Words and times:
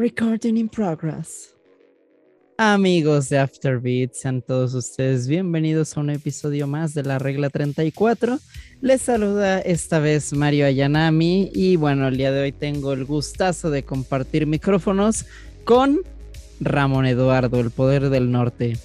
Recording 0.00 0.56
in 0.56 0.70
progress. 0.70 1.54
Amigos 2.56 3.28
de 3.28 3.38
Afterbeat, 3.38 4.14
sean 4.14 4.40
todos 4.40 4.72
ustedes 4.72 5.28
bienvenidos 5.28 5.94
a 5.94 6.00
un 6.00 6.08
episodio 6.08 6.66
más 6.66 6.94
de 6.94 7.02
la 7.02 7.18
regla 7.18 7.50
34. 7.50 8.38
Les 8.80 9.02
saluda 9.02 9.60
esta 9.60 9.98
vez 9.98 10.32
Mario 10.32 10.64
Ayanami 10.64 11.50
y 11.52 11.76
bueno, 11.76 12.08
el 12.08 12.16
día 12.16 12.32
de 12.32 12.40
hoy 12.40 12.52
tengo 12.52 12.94
el 12.94 13.04
gustazo 13.04 13.68
de 13.68 13.82
compartir 13.82 14.46
micrófonos 14.46 15.26
con 15.64 16.00
Ramón 16.60 17.04
Eduardo, 17.04 17.60
el 17.60 17.70
poder 17.70 18.08
del 18.08 18.32
norte. 18.32 18.78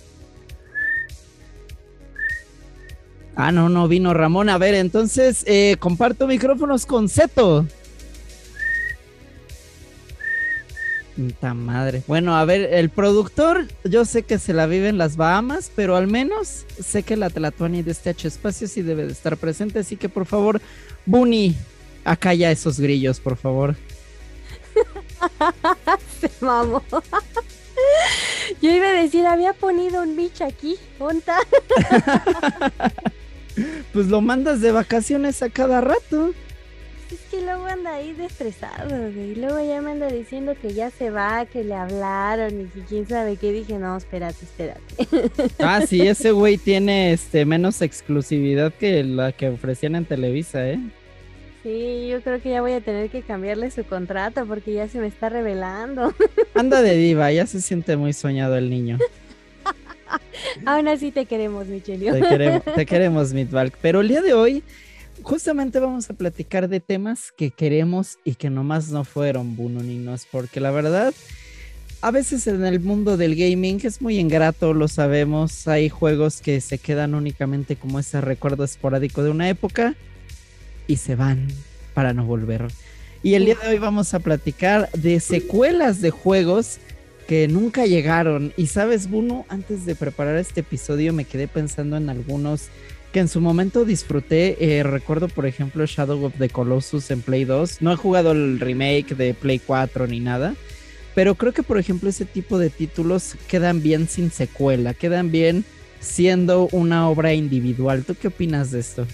Ah, 3.38 3.54
no, 3.54 3.70
no 3.70 3.88
vino 3.88 4.14
Ramón. 4.14 4.50
A 4.50 4.58
ver, 4.58 4.74
entonces 4.74 5.46
eh, 5.48 5.78
comparto 5.80 6.28
micrófonos 6.28 6.86
con 6.86 7.08
Zeto. 7.08 7.66
Puta 11.16 11.54
madre. 11.54 12.04
Bueno, 12.08 12.36
a 12.36 12.44
ver, 12.44 12.74
el 12.74 12.90
productor, 12.90 13.68
yo 13.86 14.04
sé 14.04 14.24
que 14.24 14.38
se 14.38 14.54
la 14.54 14.66
vive 14.66 14.90
en 14.90 14.98
las 14.98 15.16
Bahamas, 15.16 15.72
pero 15.74 15.96
al 15.96 16.08
menos 16.08 16.66
sé 16.78 17.04
que 17.04 17.16
la 17.16 17.30
Tlatuani 17.30 17.84
de 17.84 17.92
este 17.92 18.10
H 18.10 18.28
espacio 18.28 18.68
sí 18.68 18.82
debe 18.82 19.06
de 19.06 19.14
estar 19.14 19.38
presente, 19.38 19.80
así 19.80 19.96
que 19.96 20.10
por 20.10 20.26
favor, 20.26 20.60
Bunny, 21.06 21.56
acalla 22.04 22.52
esos 22.52 22.80
grillos, 22.80 23.22
por 23.22 23.38
favor. 23.38 23.78
se 26.20 26.30
mamó. 26.42 26.84
Yo 28.62 28.72
iba 28.72 28.88
a 28.88 28.94
decir, 28.94 29.26
había 29.26 29.54
ponido 29.54 30.02
un 30.02 30.16
bicho 30.16 30.44
aquí, 30.44 30.76
¿onta? 31.00 31.38
pues 33.94 34.08
lo 34.08 34.22
mandas 34.22 34.62
de 34.62 34.72
vacaciones 34.72 35.42
a 35.42 35.50
cada 35.50 35.82
rato. 35.82 36.34
Que 37.36 37.42
luego 37.42 37.66
anda 37.66 37.96
ahí 37.96 38.14
destresado, 38.14 39.10
Y 39.10 39.36
luego 39.36 39.60
ya 39.60 39.82
me 39.82 39.92
anda 39.92 40.08
diciendo 40.08 40.56
que 40.62 40.74
ya 40.74 40.90
se 40.90 41.10
va, 41.10 41.46
que 41.46 41.66
le 41.66 41.74
hablaron 41.74 42.62
y 42.62 42.66
que 42.68 42.80
quién 42.88 43.08
sabe 43.10 43.36
qué. 43.36 43.52
Dije, 43.52 43.78
no, 43.78 43.98
espérate, 43.98 44.46
espérate. 44.46 44.82
Ah, 45.60 45.82
sí, 45.86 46.08
ese 46.08 46.32
güey 46.32 46.58
tiene 46.58 47.12
este 47.12 47.44
menos 47.44 47.82
exclusividad 47.82 48.74
que 48.74 49.04
la 49.04 49.34
que 49.34 49.50
ofrecían 49.50 49.96
en 49.96 50.06
Televisa, 50.06 50.70
¿eh? 50.70 50.80
Sí, 51.62 52.08
yo 52.10 52.22
creo 52.22 52.42
que 52.42 52.52
ya 52.52 52.62
voy 52.62 52.72
a 52.72 52.80
tener 52.80 53.10
que 53.10 53.22
cambiarle 53.22 53.70
su 53.70 53.84
contrato 53.84 54.46
porque 54.46 54.74
ya 54.74 54.88
se 54.88 55.00
me 55.00 55.08
está 55.08 55.28
revelando. 55.28 56.14
Anda 56.54 56.82
de 56.82 56.96
diva, 56.96 57.34
ya 57.34 57.46
se 57.48 57.60
siente 57.60 57.98
muy 57.98 58.14
soñado 58.14 58.56
el 58.56 58.70
niño. 58.70 58.98
Aún 60.66 60.88
así 60.88 61.12
te 61.12 61.26
queremos, 61.26 61.68
Michelle. 61.68 62.14
Te 62.14 62.22
queremos, 62.22 62.64
te 62.64 62.86
queremos, 62.86 63.34
Pero 63.82 64.00
el 64.00 64.08
día 64.08 64.22
de 64.22 64.34
hoy 64.34 64.64
justamente 65.26 65.80
vamos 65.80 66.08
a 66.12 66.14
platicar 66.14 66.70
de 66.70 66.80
temas 66.80 67.32
que 67.36 67.50
queremos 67.50 68.20
y 68.24 68.36
que 68.36 68.52
nomás 68.52 68.92
no 68.92 69.04
fueron 69.04 69.56
bunoninos, 69.56 70.28
porque 70.32 70.60
la 70.60 70.70
verdad, 70.70 71.16
a 72.02 72.12
veces 72.12 72.46
en 72.46 72.64
el 72.64 72.80
mundo 72.80 73.18
del 73.18 73.36
gaming 73.36 73.80
es 73.84 74.04
muy 74.04 74.20
ingrato, 74.20 74.76
lo 74.76 74.88
sabemos, 74.88 75.68
hay 75.68 75.90
juegos 75.90 76.42
que 76.42 76.62
se 76.62 76.78
quedan 76.78 77.16
únicamente 77.16 77.76
como 77.76 77.98
ese 77.98 78.22
recuerdo 78.22 78.64
esporádico 78.64 79.24
de 79.24 79.32
una 79.32 79.50
época 79.50 79.96
y 80.86 80.98
se 80.98 81.16
van 81.16 81.48
para 81.96 82.14
no 82.14 82.24
volver. 82.26 82.68
Y 83.24 83.34
el 83.34 83.46
día 83.46 83.56
de 83.56 83.70
hoy 83.70 83.80
vamos 83.80 84.14
a 84.14 84.20
platicar 84.20 84.92
de 84.92 85.20
secuelas 85.20 86.02
de 86.02 86.12
juegos 86.12 86.78
que 87.28 87.48
nunca 87.48 87.88
llegaron. 87.88 88.54
Y 88.58 88.68
sabes, 88.68 89.10
Buno, 89.10 89.46
antes 89.50 89.88
de 89.88 89.96
preparar 89.96 90.36
este 90.38 90.60
episodio 90.60 91.14
me 91.14 91.26
quedé 91.26 91.48
pensando 91.48 91.98
en 91.98 92.10
algunos 92.10 92.70
que 93.16 93.22
en 93.22 93.30
su 93.30 93.40
momento 93.40 93.86
disfruté. 93.86 94.58
Eh, 94.60 94.84
recuerdo, 94.84 95.30
por 95.30 95.46
ejemplo, 95.46 95.86
Shadow 95.86 96.26
of 96.26 96.34
the 96.38 96.50
Colossus 96.50 97.10
en 97.12 97.22
Play 97.22 97.46
2. 97.46 97.82
No 97.82 97.94
he 97.94 97.96
jugado 97.96 98.34
el 98.34 98.60
remake 98.60 99.16
de 99.16 99.34
Play 99.34 99.60
4 99.60 100.06
ni 100.08 100.20
nada. 100.20 100.54
Pero 101.14 101.36
creo 101.36 101.54
que, 101.54 101.64
por 101.64 101.78
ejemplo, 101.78 102.10
ese 102.10 102.26
tipo 102.26 102.58
de 102.58 102.70
títulos 102.70 103.38
quedan 103.48 103.82
bien 103.82 104.10
sin 104.10 104.32
secuela. 104.32 104.94
Quedan 104.94 105.32
bien 105.32 105.64
siendo 106.02 106.68
una 106.74 107.08
obra 107.08 107.34
individual. 107.34 108.04
¿Tú 108.04 108.16
qué 108.20 108.28
opinas 108.28 108.72
de 108.72 108.82
esto? 108.82 109.08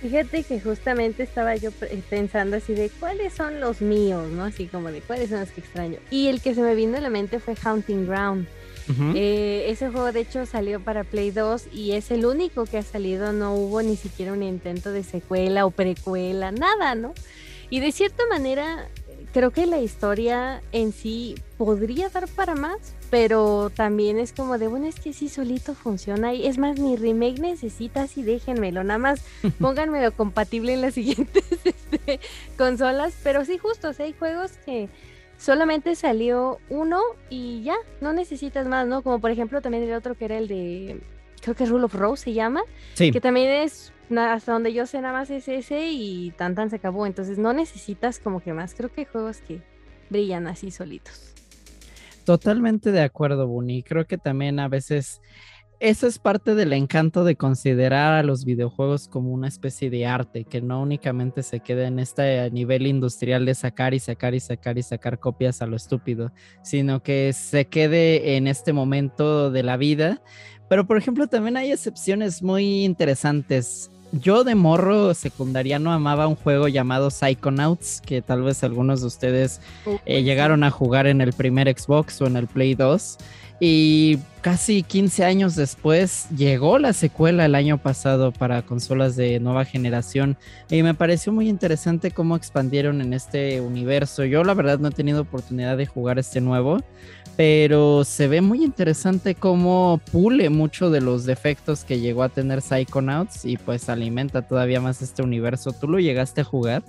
Fíjate 0.00 0.42
que 0.42 0.58
justamente 0.58 1.22
estaba 1.22 1.54
yo 1.54 1.70
pensando 2.10 2.56
así 2.56 2.74
de 2.74 2.90
cuáles 2.98 3.34
son 3.34 3.60
los 3.60 3.82
míos, 3.82 4.32
¿no? 4.32 4.42
Así 4.42 4.66
como 4.66 4.90
de 4.90 5.00
cuáles 5.00 5.30
son 5.30 5.38
los 5.38 5.50
que 5.50 5.60
extraño. 5.60 6.00
Y 6.10 6.26
el 6.26 6.40
que 6.40 6.56
se 6.56 6.60
me 6.60 6.74
vino 6.74 6.98
a 6.98 7.00
la 7.00 7.08
mente 7.08 7.38
fue 7.38 7.54
Haunting 7.62 8.04
Ground. 8.04 8.48
Eh, 9.14 9.66
ese 9.68 9.88
juego 9.90 10.12
de 10.12 10.20
hecho 10.20 10.46
salió 10.46 10.80
para 10.80 11.04
Play 11.04 11.30
2 11.30 11.68
y 11.72 11.92
es 11.92 12.10
el 12.10 12.26
único 12.26 12.64
que 12.64 12.78
ha 12.78 12.82
salido, 12.82 13.32
no 13.32 13.54
hubo 13.54 13.82
ni 13.82 13.96
siquiera 13.96 14.32
un 14.32 14.42
intento 14.42 14.92
de 14.92 15.02
secuela 15.02 15.66
o 15.66 15.70
precuela, 15.70 16.52
nada, 16.52 16.94
¿no? 16.94 17.14
Y 17.70 17.80
de 17.80 17.92
cierta 17.92 18.24
manera 18.28 18.88
creo 19.32 19.50
que 19.50 19.66
la 19.66 19.80
historia 19.80 20.62
en 20.72 20.92
sí 20.92 21.34
podría 21.56 22.08
dar 22.10 22.28
para 22.28 22.54
más, 22.54 22.94
pero 23.10 23.70
también 23.74 24.18
es 24.18 24.32
como 24.32 24.58
de, 24.58 24.68
bueno, 24.68 24.86
es 24.86 25.00
que 25.00 25.12
sí 25.12 25.28
solito 25.28 25.74
funciona 25.74 26.34
y 26.34 26.46
es 26.46 26.58
más, 26.58 26.78
mi 26.78 26.96
remake 26.96 27.40
necesita 27.40 28.02
así, 28.02 28.22
déjenmelo, 28.22 28.84
nada 28.84 28.98
más 28.98 29.24
pónganmelo 29.60 30.12
compatible 30.12 30.74
en 30.74 30.82
las 30.82 30.94
siguientes 30.94 31.44
este, 31.64 32.20
consolas, 32.56 33.14
pero 33.22 33.44
sí 33.44 33.58
justo, 33.58 33.92
hay 33.98 34.12
juegos 34.12 34.52
que 34.64 34.88
solamente 35.42 35.96
salió 35.96 36.60
uno 36.68 37.00
y 37.28 37.62
ya, 37.64 37.74
no 38.00 38.12
necesitas 38.12 38.66
más, 38.68 38.86
¿no? 38.86 39.02
Como 39.02 39.20
por 39.20 39.32
ejemplo 39.32 39.60
también 39.60 39.82
el 39.82 39.94
otro 39.94 40.14
que 40.16 40.26
era 40.26 40.38
el 40.38 40.46
de, 40.46 41.00
creo 41.40 41.56
que 41.56 41.66
Rule 41.66 41.86
of 41.86 41.94
Rose 41.94 42.24
se 42.24 42.32
llama, 42.32 42.62
que 42.96 43.20
también 43.20 43.50
es, 43.50 43.92
hasta 44.16 44.52
donde 44.52 44.72
yo 44.72 44.86
sé 44.86 45.00
nada 45.00 45.12
más 45.12 45.30
es 45.30 45.48
ese 45.48 45.90
y 45.90 46.30
tan 46.36 46.54
tan 46.54 46.70
se 46.70 46.76
acabó, 46.76 47.06
entonces 47.06 47.38
no 47.38 47.52
necesitas 47.52 48.20
como 48.20 48.40
que 48.40 48.52
más, 48.52 48.74
creo 48.74 48.92
que 48.92 49.00
hay 49.00 49.06
juegos 49.06 49.38
que 49.38 49.60
brillan 50.10 50.46
así 50.46 50.70
solitos. 50.70 51.34
Totalmente 52.24 52.92
de 52.92 53.00
acuerdo, 53.00 53.48
Bunny. 53.48 53.82
Creo 53.82 54.06
que 54.06 54.16
también 54.16 54.60
a 54.60 54.68
veces 54.68 55.20
eso 55.82 56.06
es 56.06 56.20
parte 56.20 56.54
del 56.54 56.72
encanto 56.72 57.24
de 57.24 57.34
considerar 57.34 58.12
a 58.12 58.22
los 58.22 58.44
videojuegos 58.44 59.08
como 59.08 59.32
una 59.32 59.48
especie 59.48 59.90
de 59.90 60.06
arte, 60.06 60.44
que 60.44 60.62
no 60.62 60.80
únicamente 60.80 61.42
se 61.42 61.58
quede 61.58 61.86
en 61.86 61.98
este 61.98 62.48
nivel 62.52 62.86
industrial 62.86 63.44
de 63.44 63.56
sacar 63.56 63.92
y 63.92 63.98
sacar 63.98 64.32
y 64.32 64.38
sacar 64.38 64.78
y 64.78 64.84
sacar 64.84 65.18
copias 65.18 65.60
a 65.60 65.66
lo 65.66 65.74
estúpido, 65.74 66.30
sino 66.62 67.02
que 67.02 67.32
se 67.32 67.64
quede 67.64 68.36
en 68.36 68.46
este 68.46 68.72
momento 68.72 69.50
de 69.50 69.64
la 69.64 69.76
vida. 69.76 70.22
Pero 70.68 70.86
por 70.86 70.98
ejemplo, 70.98 71.26
también 71.26 71.56
hay 71.56 71.72
excepciones 71.72 72.44
muy 72.44 72.84
interesantes. 72.84 73.90
Yo 74.12 74.44
de 74.44 74.54
morro 74.54 75.14
secundariano 75.14 75.90
amaba 75.90 76.28
un 76.28 76.36
juego 76.36 76.68
llamado 76.68 77.10
Psychonauts, 77.10 78.00
que 78.02 78.22
tal 78.22 78.42
vez 78.42 78.62
algunos 78.62 79.00
de 79.00 79.08
ustedes 79.08 79.60
eh, 80.06 80.22
llegaron 80.22 80.62
a 80.62 80.70
jugar 80.70 81.08
en 81.08 81.20
el 81.20 81.32
primer 81.32 81.66
Xbox 81.76 82.20
o 82.22 82.26
en 82.26 82.36
el 82.36 82.46
Play 82.46 82.76
2. 82.76 83.18
Y 83.64 84.18
casi 84.40 84.82
15 84.82 85.24
años 85.24 85.54
después 85.54 86.26
llegó 86.36 86.80
la 86.80 86.92
secuela 86.92 87.44
el 87.44 87.54
año 87.54 87.78
pasado 87.78 88.32
para 88.32 88.62
consolas 88.62 89.14
de 89.14 89.38
nueva 89.38 89.64
generación 89.64 90.36
y 90.68 90.82
me 90.82 90.94
pareció 90.94 91.32
muy 91.32 91.48
interesante 91.48 92.10
cómo 92.10 92.34
expandieron 92.34 93.00
en 93.00 93.14
este 93.14 93.60
universo. 93.60 94.24
Yo 94.24 94.42
la 94.42 94.54
verdad 94.54 94.80
no 94.80 94.88
he 94.88 94.90
tenido 94.90 95.20
oportunidad 95.20 95.76
de 95.76 95.86
jugar 95.86 96.18
este 96.18 96.40
nuevo, 96.40 96.80
pero 97.36 98.02
se 98.02 98.26
ve 98.26 98.40
muy 98.40 98.64
interesante 98.64 99.36
cómo 99.36 100.00
pule 100.10 100.50
mucho 100.50 100.90
de 100.90 101.00
los 101.00 101.24
defectos 101.24 101.84
que 101.84 102.00
llegó 102.00 102.24
a 102.24 102.30
tener 102.30 102.62
Psychonauts 102.62 103.44
y 103.44 103.58
pues 103.58 103.88
alimenta 103.88 104.42
todavía 104.42 104.80
más 104.80 105.02
este 105.02 105.22
universo. 105.22 105.70
¿Tú 105.70 105.86
lo 105.86 106.00
llegaste 106.00 106.40
a 106.40 106.44
jugar? 106.44 106.82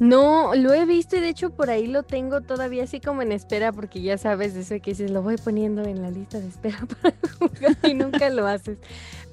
No, 0.00 0.54
lo 0.54 0.72
he 0.72 0.86
visto 0.86 1.16
y 1.16 1.20
de 1.20 1.28
hecho 1.28 1.50
por 1.50 1.68
ahí 1.68 1.86
lo 1.86 2.02
tengo 2.02 2.40
todavía 2.40 2.84
así 2.84 3.00
como 3.00 3.20
en 3.20 3.32
espera 3.32 3.70
porque 3.70 4.00
ya 4.00 4.16
sabes 4.16 4.56
eso 4.56 4.74
que 4.80 4.92
dices, 4.92 5.10
lo 5.10 5.20
voy 5.20 5.36
poniendo 5.36 5.82
en 5.82 6.00
la 6.00 6.10
lista 6.10 6.40
de 6.40 6.48
espera 6.48 6.78
para 7.02 7.14
jugar 7.38 7.76
y 7.82 7.92
nunca 7.92 8.30
lo 8.30 8.46
haces. 8.46 8.78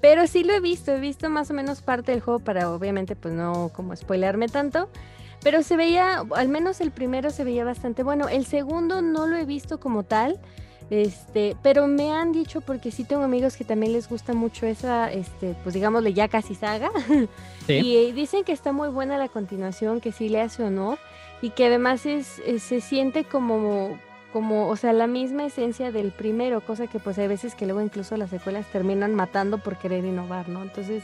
Pero 0.01 0.28
sí 0.28 0.44
lo 0.44 0.53
he 0.53 0.59
visto, 0.59 0.91
he 0.91 1.00
visto 1.00 1.29
más 1.29 1.50
o 1.51 1.53
menos 1.53 1.81
parte 1.81 2.11
del 2.11 2.19
juego 2.19 2.39
para 2.39 2.69
obviamente 2.69 3.16
pues 3.16 3.33
no 3.33 3.72
como 3.73 3.95
spoilearme 3.95 4.50
tanto. 4.50 4.89
Pero 5.41 5.63
se 5.63 5.78
veía, 5.78 6.25
al 6.35 6.50
menos 6.50 6.81
el 6.81 6.91
primero 6.91 7.29
se 7.29 7.46
veía 7.46 7.64
bastante 7.64 8.03
bueno. 8.03 8.28
El 8.28 8.46
segundo 8.46 9.02
no 9.02 9.25
lo 9.25 9.37
he 9.37 9.46
visto 9.46 9.79
como 9.79 10.03
tal. 10.03 10.37
Este, 10.89 11.57
pero 11.61 11.87
me 11.87 12.13
han 12.13 12.31
dicho, 12.31 12.61
porque 12.61 12.91
sí 12.91 13.03
tengo 13.03 13.23
amigos 13.23 13.57
que 13.57 13.66
también 13.66 13.91
les 13.91 14.07
gusta 14.07 14.34
mucho 14.34 14.66
esa, 14.66 15.11
este, 15.11 15.53
pues 15.63 15.75
digámosle 15.75 16.13
ya 16.13 16.28
casi 16.28 16.55
saga. 16.55 16.89
Y 17.69 18.13
dicen 18.13 18.45
que 18.45 18.53
está 18.53 18.72
muy 18.72 18.87
buena 18.87 19.17
la 19.17 19.28
continuación, 19.28 19.99
que 19.99 20.13
sí 20.13 20.29
le 20.29 20.39
hace 20.39 20.63
honor. 20.63 20.99
Y 21.41 21.49
que 21.49 21.66
además 21.66 22.05
es, 22.05 22.41
se 22.59 22.79
siente 22.79 23.25
como, 23.25 23.99
como, 24.31 24.69
o 24.69 24.78
sea, 24.78 24.93
la 24.93 25.05
misma 25.05 25.43
esencia 25.43 25.91
del 25.91 26.11
primero, 26.11 26.61
cosa 26.61 26.87
que 26.87 26.99
pues 26.99 27.17
hay 27.17 27.28
veces 27.28 27.55
que 27.55 27.66
luego 27.66 27.81
incluso 27.81 28.16
las 28.16 28.29
secuelas 28.29 28.66
terminan 28.67 29.13
matando 29.16 29.57
por 29.57 29.78
querer 29.78 30.05
innovar, 30.05 30.47
¿no? 30.47 30.63
Entonces, 30.63 31.03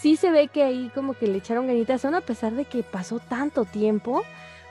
sí 0.00 0.16
se 0.16 0.30
ve 0.30 0.48
que 0.48 0.62
ahí 0.62 0.90
como 0.94 1.12
que 1.12 1.26
le 1.26 1.38
echaron 1.38 1.66
ganitas, 1.66 2.00
son 2.00 2.14
a 2.14 2.22
pesar 2.22 2.54
de 2.54 2.64
que 2.64 2.82
pasó 2.82 3.18
tanto 3.18 3.66
tiempo 3.66 4.22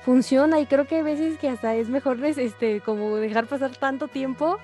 funciona 0.03 0.59
y 0.59 0.65
creo 0.65 0.85
que 0.87 0.97
hay 0.97 1.03
veces 1.03 1.37
que 1.37 1.49
hasta 1.49 1.75
es 1.75 1.89
mejor 1.89 2.23
este, 2.23 2.81
como 2.81 3.15
dejar 3.17 3.47
pasar 3.47 3.71
tanto 3.71 4.07
tiempo 4.07 4.57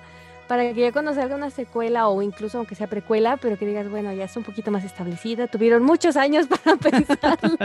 para 0.48 0.62
que 0.72 0.80
ya 0.80 0.92
cuando 0.92 1.14
salga 1.14 1.36
una 1.36 1.50
secuela 1.50 2.08
o 2.08 2.22
incluso 2.22 2.58
aunque 2.58 2.74
sea 2.74 2.86
precuela, 2.86 3.36
pero 3.36 3.58
que 3.58 3.66
digas, 3.66 3.88
bueno, 3.90 4.12
ya 4.12 4.24
es 4.24 4.36
un 4.36 4.44
poquito 4.44 4.70
más 4.70 4.84
establecida, 4.84 5.46
tuvieron 5.46 5.84
muchos 5.84 6.16
años 6.16 6.46
para 6.64 6.76
pensarlo 6.76 7.56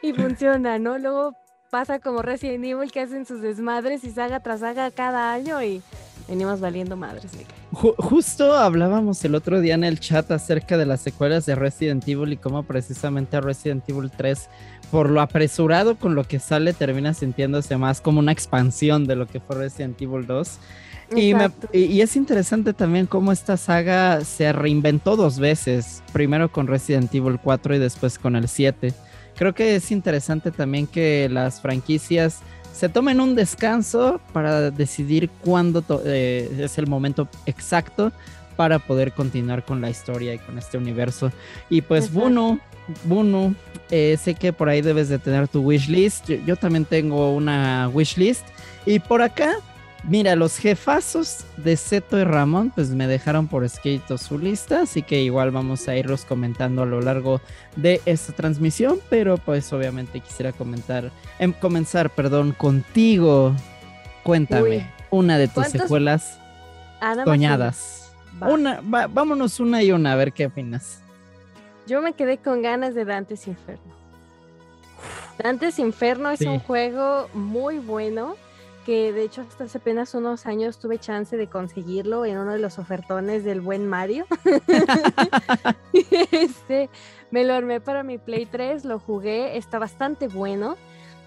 y 0.00 0.12
funciona, 0.12 0.78
¿no? 0.78 0.98
Luego 0.98 1.34
pasa 1.70 2.00
como 2.00 2.22
Resident 2.22 2.64
Evil 2.64 2.90
que 2.90 3.00
hacen 3.00 3.24
sus 3.24 3.40
desmadres 3.40 4.04
y 4.04 4.10
saga 4.10 4.40
tras 4.40 4.60
saga 4.60 4.90
cada 4.90 5.32
año 5.32 5.62
y 5.62 5.82
venimos 6.28 6.60
valiendo 6.60 6.96
madres. 6.96 7.32
justo 7.70 8.54
hablábamos 8.54 9.24
el 9.24 9.34
otro 9.34 9.60
día 9.60 9.74
en 9.74 9.84
el 9.84 10.00
chat 10.00 10.30
acerca 10.30 10.76
de 10.76 10.86
las 10.86 11.00
secuelas 11.00 11.46
de 11.46 11.54
Resident 11.54 12.06
Evil 12.06 12.32
y 12.32 12.36
cómo 12.36 12.62
precisamente 12.62 13.40
Resident 13.40 13.88
Evil 13.88 14.10
3, 14.10 14.48
por 14.90 15.10
lo 15.10 15.20
apresurado 15.20 15.96
con 15.96 16.14
lo 16.14 16.24
que 16.24 16.38
sale, 16.38 16.72
termina 16.72 17.14
sintiéndose 17.14 17.76
más 17.76 18.00
como 18.00 18.20
una 18.20 18.32
expansión 18.32 19.06
de 19.06 19.16
lo 19.16 19.26
que 19.26 19.40
fue 19.40 19.56
Resident 19.56 20.00
Evil 20.00 20.26
2. 20.26 20.58
Y, 21.14 21.34
y, 21.72 22.00
es 22.00 22.16
interesante 22.16 22.72
también 22.72 23.06
cómo 23.06 23.32
esta 23.32 23.58
saga 23.58 24.24
se 24.24 24.50
reinventó 24.52 25.16
dos 25.16 25.38
veces, 25.38 26.02
primero 26.12 26.50
con 26.50 26.66
Resident 26.66 27.14
Evil 27.14 27.38
4 27.42 27.74
y 27.74 27.78
después 27.78 28.18
con 28.18 28.34
el 28.34 28.48
7. 28.48 28.94
Creo 29.36 29.54
que 29.54 29.76
es 29.76 29.90
interesante 29.90 30.50
también 30.50 30.86
que 30.86 31.28
las 31.30 31.60
franquicias 31.60 32.40
se 32.72 32.88
tomen 32.88 33.20
un 33.20 33.34
descanso 33.34 34.20
para 34.32 34.70
decidir 34.70 35.30
cuándo 35.44 35.84
eh, 36.04 36.50
es 36.58 36.78
el 36.78 36.86
momento 36.86 37.28
exacto 37.46 38.12
para 38.56 38.78
poder 38.78 39.12
continuar 39.12 39.64
con 39.64 39.80
la 39.80 39.90
historia 39.90 40.34
y 40.34 40.38
con 40.38 40.58
este 40.58 40.78
universo. 40.78 41.32
Y 41.70 41.82
pues 41.82 42.12
Buno, 42.12 42.60
Buno, 43.04 43.54
eh, 43.90 44.18
sé 44.22 44.34
que 44.34 44.52
por 44.52 44.68
ahí 44.68 44.82
debes 44.82 45.08
de 45.08 45.18
tener 45.18 45.48
tu 45.48 45.60
wishlist. 45.60 46.28
Yo, 46.28 46.36
yo 46.46 46.56
también 46.56 46.84
tengo 46.84 47.34
una 47.34 47.88
wishlist. 47.92 48.44
Y 48.84 48.98
por 48.98 49.22
acá 49.22 49.54
Mira, 50.04 50.34
los 50.34 50.58
jefazos 50.58 51.44
de 51.56 51.76
Seto 51.76 52.18
y 52.18 52.24
Ramón, 52.24 52.72
pues 52.74 52.90
me 52.90 53.06
dejaron 53.06 53.46
por 53.46 53.62
escrito 53.64 54.18
su 54.18 54.36
lista, 54.36 54.82
así 54.82 55.02
que 55.02 55.22
igual 55.22 55.52
vamos 55.52 55.86
a 55.86 55.96
irlos 55.96 56.24
comentando 56.24 56.82
a 56.82 56.86
lo 56.86 57.00
largo 57.00 57.40
de 57.76 58.00
esta 58.04 58.32
transmisión, 58.32 58.98
pero 59.08 59.36
pues 59.36 59.72
obviamente 59.72 60.18
quisiera 60.18 60.50
comentar, 60.50 61.12
em, 61.38 61.52
comenzar, 61.52 62.10
perdón, 62.10 62.52
contigo. 62.52 63.54
Cuéntame, 64.24 64.90
una 65.10 65.38
de 65.38 65.46
tus 65.46 65.68
secuelas 65.68 66.36
soñadas. 67.24 68.12
Una, 68.40 68.80
vámonos 68.82 69.60
una 69.60 69.84
y 69.84 69.92
una, 69.92 70.12
a 70.12 70.16
ver 70.16 70.32
qué 70.32 70.46
opinas. 70.46 71.00
Yo 71.86 72.02
me 72.02 72.12
quedé 72.14 72.38
con 72.38 72.62
ganas 72.62 72.96
de 72.96 73.04
Dantes 73.04 73.46
Inferno. 73.46 73.92
Dantes 75.38 75.78
Inferno 75.78 76.30
es 76.30 76.40
un 76.40 76.58
juego 76.58 77.28
muy 77.34 77.78
bueno 77.78 78.36
que 78.84 79.12
de 79.12 79.22
hecho 79.22 79.42
hasta 79.42 79.64
hace 79.64 79.78
apenas 79.78 80.14
unos 80.14 80.46
años 80.46 80.78
tuve 80.78 80.98
chance 80.98 81.36
de 81.36 81.46
conseguirlo 81.48 82.24
en 82.24 82.38
uno 82.38 82.52
de 82.52 82.58
los 82.58 82.78
ofertones 82.78 83.44
del 83.44 83.60
buen 83.60 83.86
Mario. 83.86 84.26
este, 86.32 86.90
me 87.30 87.44
lo 87.44 87.54
armé 87.54 87.80
para 87.80 88.02
mi 88.02 88.18
Play 88.18 88.46
3, 88.46 88.84
lo 88.84 88.98
jugué, 88.98 89.56
está 89.56 89.78
bastante 89.78 90.28
bueno. 90.28 90.76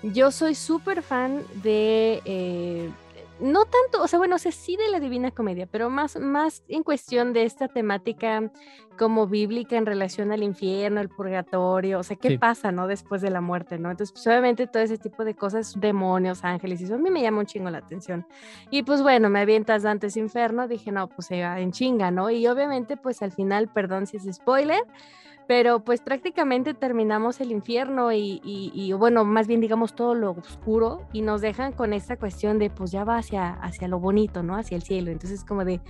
Yo 0.04 0.32
soy 0.32 0.56
súper 0.56 1.02
fan 1.02 1.44
de 1.64 2.22
eh, 2.26 2.90
no 3.40 3.66
tanto, 3.66 4.02
o 4.02 4.08
sea, 4.08 4.20
bueno, 4.20 4.38
sé 4.38 4.52
sí 4.52 4.78
de 4.78 4.90
la 4.90 5.00
Divina 5.00 5.32
Comedia, 5.32 5.68
pero 5.68 5.90
más, 5.90 6.18
más 6.20 6.64
en 6.68 6.84
cuestión 6.84 7.34
de 7.34 7.44
esta 7.44 7.68
temática 7.68 8.52
como 8.98 9.28
bíblica 9.28 9.76
en 9.76 9.86
relación 9.86 10.32
al 10.32 10.42
infierno, 10.42 11.02
al 11.02 11.10
purgatorio, 11.10 12.00
o 12.00 12.04
sea, 12.04 12.16
qué 12.16 12.40
pasa, 12.40 12.72
¿no? 12.72 12.88
Después 12.88 13.22
de 13.22 13.30
la 13.30 13.42
muerte, 13.42 13.78
¿no? 13.78 13.92
Entonces, 13.92 14.14
pues, 14.14 14.26
obviamente 14.28 14.68
todo 14.68 14.84
ese 14.84 14.98
tipo 14.98 15.26
de 15.26 15.36
cosas, 15.36 15.74
demonios, 15.78 16.44
ángeles, 16.44 16.80
y 16.82 16.86
eso 16.86 16.96
a 16.96 16.98
mí 16.98 17.10
me 17.10 17.22
llama 17.22 17.40
un 17.40 17.46
chingo 17.46 17.70
la 17.70 17.80
atención. 17.80 18.26
Y 18.70 18.84
pues 18.84 19.02
bueno, 19.02 19.30
me 19.30 19.42
avientas 19.42 19.84
Dantes 19.84 20.16
Inferno, 20.16 20.68
dije, 20.68 20.92
no, 20.92 21.10
pues 21.10 21.28
se 21.28 21.42
va 21.42 21.60
en 21.60 21.72
chinga, 21.72 22.12
¿no? 22.12 22.30
Y 22.30 22.48
obviamente, 22.48 22.96
pues 22.96 23.22
al 23.22 23.32
final, 23.32 23.68
perdón 23.68 24.08
si 24.08 24.18
es 24.18 24.24
spoiler, 24.34 24.82
pero 25.48 25.80
pues 25.80 26.02
prácticamente 26.02 26.74
terminamos 26.74 27.40
el 27.42 27.52
infierno 27.52 28.12
y, 28.12 28.94
bueno, 28.98 29.26
más 29.26 29.48
bien 29.48 29.62
digamos 29.62 29.96
todo 29.96 30.16
lo 30.16 30.32
oscuro 30.32 31.08
y 31.14 31.22
nos 31.22 31.42
dejan 31.42 31.72
con 31.72 31.94
esta 31.94 32.18
cuestión 32.18 32.60
de 32.60 32.70
pues 32.70 32.92
ya 32.92 33.04
va 33.04 33.18
hacia, 33.18 33.54
hacia 33.54 33.88
lo 33.88 34.00
bonito, 34.00 34.44
¿no? 34.44 34.56
Hacia 34.56 34.76
el 34.76 34.84
cielo. 34.84 35.12
Entonces 35.12 35.44
como 35.44 35.66
de, 35.66 35.82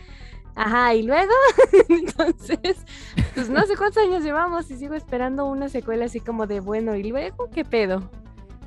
ajá, 0.56 0.94
y 0.94 1.04
luego, 1.04 1.34
entonces, 1.90 2.86
pues 3.34 3.50
no 3.50 3.66
sé 3.66 3.76
cuántos 3.76 4.04
años 4.04 4.24
llevamos 4.24 4.70
y 4.72 4.76
sigo 4.76 4.96
esperando 4.96 5.46
una 5.46 5.70
secuela 5.70 6.06
así 6.06 6.20
como 6.20 6.48
de, 6.48 6.60
bueno, 6.60 6.96
y 6.96 7.04
luego, 7.04 7.50
¿qué 7.52 7.64
pedo? 7.64 8.10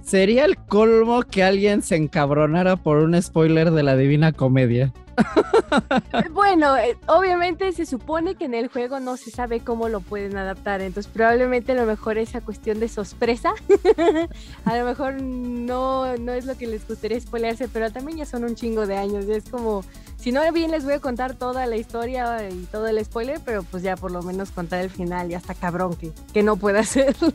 Sería 0.08 0.46
el 0.46 0.56
colmo 0.56 1.22
que 1.22 1.42
alguien 1.42 1.82
se 1.82 1.94
encabronara 1.94 2.76
por 2.76 2.96
un 2.96 3.20
spoiler 3.20 3.72
de 3.72 3.82
la 3.82 3.94
Divina 3.94 4.32
Comedia. 4.32 4.90
bueno, 6.32 6.78
eh, 6.78 6.96
obviamente 7.08 7.70
se 7.72 7.84
supone 7.84 8.34
que 8.34 8.46
en 8.46 8.54
el 8.54 8.68
juego 8.68 9.00
no 9.00 9.18
se 9.18 9.30
sabe 9.30 9.60
cómo 9.60 9.90
lo 9.90 10.00
pueden 10.00 10.38
adaptar, 10.38 10.80
entonces 10.80 11.12
probablemente 11.12 11.72
a 11.72 11.74
lo 11.74 11.84
mejor 11.84 12.16
esa 12.16 12.40
cuestión 12.40 12.80
de 12.80 12.88
sorpresa, 12.88 13.52
a 14.64 14.78
lo 14.78 14.86
mejor 14.86 15.20
no, 15.20 16.16
no 16.16 16.32
es 16.32 16.46
lo 16.46 16.56
que 16.56 16.66
les 16.66 16.88
gustaría 16.88 17.20
spoilearse, 17.20 17.68
pero 17.68 17.92
también 17.92 18.16
ya 18.16 18.24
son 18.24 18.44
un 18.44 18.54
chingo 18.54 18.86
de 18.86 18.96
años, 18.96 19.26
es 19.26 19.50
como, 19.50 19.84
si 20.16 20.32
no 20.32 20.40
bien 20.52 20.70
les 20.70 20.84
voy 20.84 20.94
a 20.94 21.00
contar 21.00 21.34
toda 21.34 21.66
la 21.66 21.76
historia 21.76 22.48
y 22.48 22.64
todo 22.72 22.86
el 22.86 23.04
spoiler, 23.04 23.40
pero 23.44 23.62
pues 23.62 23.82
ya 23.82 23.94
por 23.94 24.10
lo 24.10 24.22
menos 24.22 24.52
contar 24.52 24.80
el 24.80 24.88
final, 24.88 25.28
ya 25.28 25.36
está 25.36 25.52
cabrón 25.52 25.96
que, 25.96 26.12
que 26.32 26.42
no 26.42 26.56
pueda 26.56 26.80
hacerlo. 26.80 27.34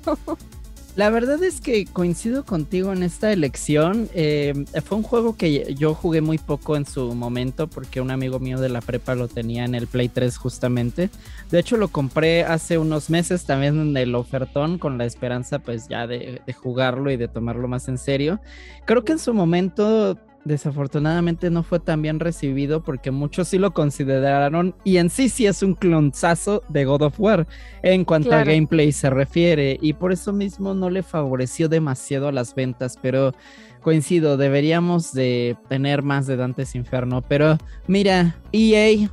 La 0.96 1.10
verdad 1.10 1.42
es 1.42 1.60
que 1.60 1.88
coincido 1.88 2.46
contigo 2.46 2.94
en 2.94 3.02
esta 3.02 3.32
elección. 3.34 4.10
Eh, 4.14 4.54
fue 4.86 5.00
un 5.00 5.04
juego 5.04 5.36
que 5.36 5.74
yo 5.74 5.96
jugué 5.96 6.22
muy 6.22 6.38
poco 6.38 6.78
en 6.78 6.86
su 6.86 7.16
momento 7.16 7.68
porque 7.68 8.00
un 8.00 8.12
amigo 8.12 8.40
mío 8.40 8.60
de 8.60 8.70
la 8.70 8.80
prepa 8.80 9.16
lo 9.16 9.28
tenía 9.28 9.66
en 9.66 9.74
el 9.74 9.88
Play 9.88 10.10
3 10.10 10.38
justamente. 10.38 11.10
De 11.50 11.58
hecho 11.58 11.78
lo 11.78 11.88
compré 11.88 12.44
hace 12.44 12.78
unos 12.78 13.10
meses 13.10 13.46
también 13.46 13.80
en 13.80 13.98
el 13.98 14.14
ofertón 14.14 14.78
con 14.78 15.00
la 15.00 15.06
esperanza 15.06 15.58
pues 15.58 15.88
ya 15.88 16.06
de, 16.06 16.42
de 16.46 16.54
jugarlo 16.54 17.10
y 17.10 17.18
de 17.18 17.28
tomarlo 17.28 17.68
más 17.68 17.88
en 17.88 17.98
serio. 17.98 18.40
Creo 18.86 19.04
que 19.04 19.14
en 19.14 19.20
su 19.20 19.34
momento 19.34 20.20
desafortunadamente 20.46 21.50
no 21.50 21.64
fue 21.64 21.80
tan 21.80 22.02
bien 22.02 22.20
recibido 22.20 22.84
porque 22.84 23.12
muchos 23.12 23.48
sí 23.48 23.58
lo 23.58 23.74
consideraron 23.74 24.76
y 24.84 24.98
en 24.98 25.10
sí 25.10 25.30
sí 25.30 25.46
es 25.46 25.64
un 25.64 25.74
clonzazo 25.74 26.64
de 26.70 26.86
God 26.86 27.04
of 27.04 27.20
War 27.20 27.48
en 27.82 28.04
cuanto 28.06 28.34
a 28.34 28.44
gameplay 28.44 28.92
se 28.92 29.10
refiere 29.10 29.78
y 29.82 29.94
por 29.94 30.12
eso 30.12 30.34
mismo 30.34 30.74
no 30.74 30.90
le 30.90 31.04
favoreció 31.04 31.70
demasiado 31.70 32.28
a 32.28 32.32
las 32.32 32.56
ventas, 32.56 32.98
pero 33.02 33.34
coincido, 33.82 34.38
deberíamos 34.38 35.14
de 35.14 35.58
tener 35.70 36.04
más 36.04 36.28
de 36.28 36.38
Dantes 36.38 36.76
Inferno, 36.76 37.22
pero 37.22 37.58
mira, 37.88 38.38
EA 38.52 39.10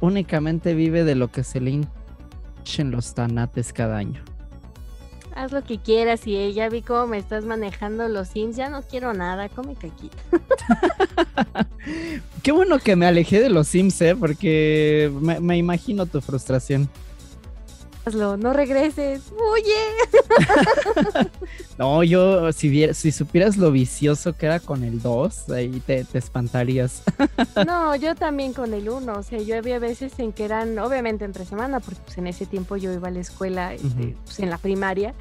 únicamente 0.00 0.74
vive 0.74 1.04
de 1.04 1.14
lo 1.14 1.28
que 1.28 1.44
se 1.44 1.60
le 1.60 1.70
hinchen 1.70 2.90
los 2.90 3.14
tanates 3.14 3.72
cada 3.72 3.96
año 3.96 4.35
haz 5.36 5.52
lo 5.52 5.62
que 5.62 5.78
quieras 5.78 6.26
y 6.26 6.36
ella 6.36 6.68
vi 6.68 6.82
cómo 6.82 7.06
me 7.06 7.18
estás 7.18 7.44
manejando 7.44 8.08
los 8.08 8.28
Sims, 8.28 8.56
ya 8.56 8.68
no 8.68 8.82
quiero 8.82 9.12
nada, 9.12 9.48
come 9.48 9.74
caquita. 9.74 10.16
Qué 12.42 12.52
bueno 12.52 12.78
que 12.78 12.96
me 12.96 13.06
alejé 13.06 13.40
de 13.40 13.50
los 13.50 13.68
Sims, 13.68 14.00
¿eh? 14.00 14.16
porque 14.16 15.12
me 15.40 15.56
imagino 15.56 16.06
tu 16.06 16.20
frustración 16.20 16.88
no 18.14 18.52
regreses, 18.52 19.22
huye. 19.32 21.28
no, 21.78 22.04
yo, 22.04 22.52
si, 22.52 22.94
si 22.94 23.10
supieras 23.10 23.56
lo 23.56 23.72
vicioso 23.72 24.32
que 24.32 24.46
era 24.46 24.60
con 24.60 24.84
el 24.84 25.02
2, 25.02 25.50
ahí 25.50 25.82
te, 25.84 26.06
espantarías. 26.14 27.02
no, 27.66 27.96
yo 27.96 28.14
también 28.14 28.52
con 28.52 28.74
el 28.74 28.88
1, 28.88 29.12
o 29.12 29.22
sea, 29.22 29.40
yo 29.40 29.56
había 29.56 29.80
veces 29.80 30.12
en 30.18 30.32
que 30.32 30.44
eran, 30.44 30.78
obviamente 30.78 31.24
entre 31.24 31.44
semana, 31.44 31.80
porque 31.80 32.00
pues, 32.04 32.18
en 32.18 32.28
ese 32.28 32.46
tiempo 32.46 32.76
yo 32.76 32.92
iba 32.92 33.08
a 33.08 33.10
la 33.10 33.20
escuela, 33.20 33.74
este, 33.74 34.16
pues, 34.24 34.38
en 34.38 34.50
la 34.50 34.58
primaria, 34.58 35.14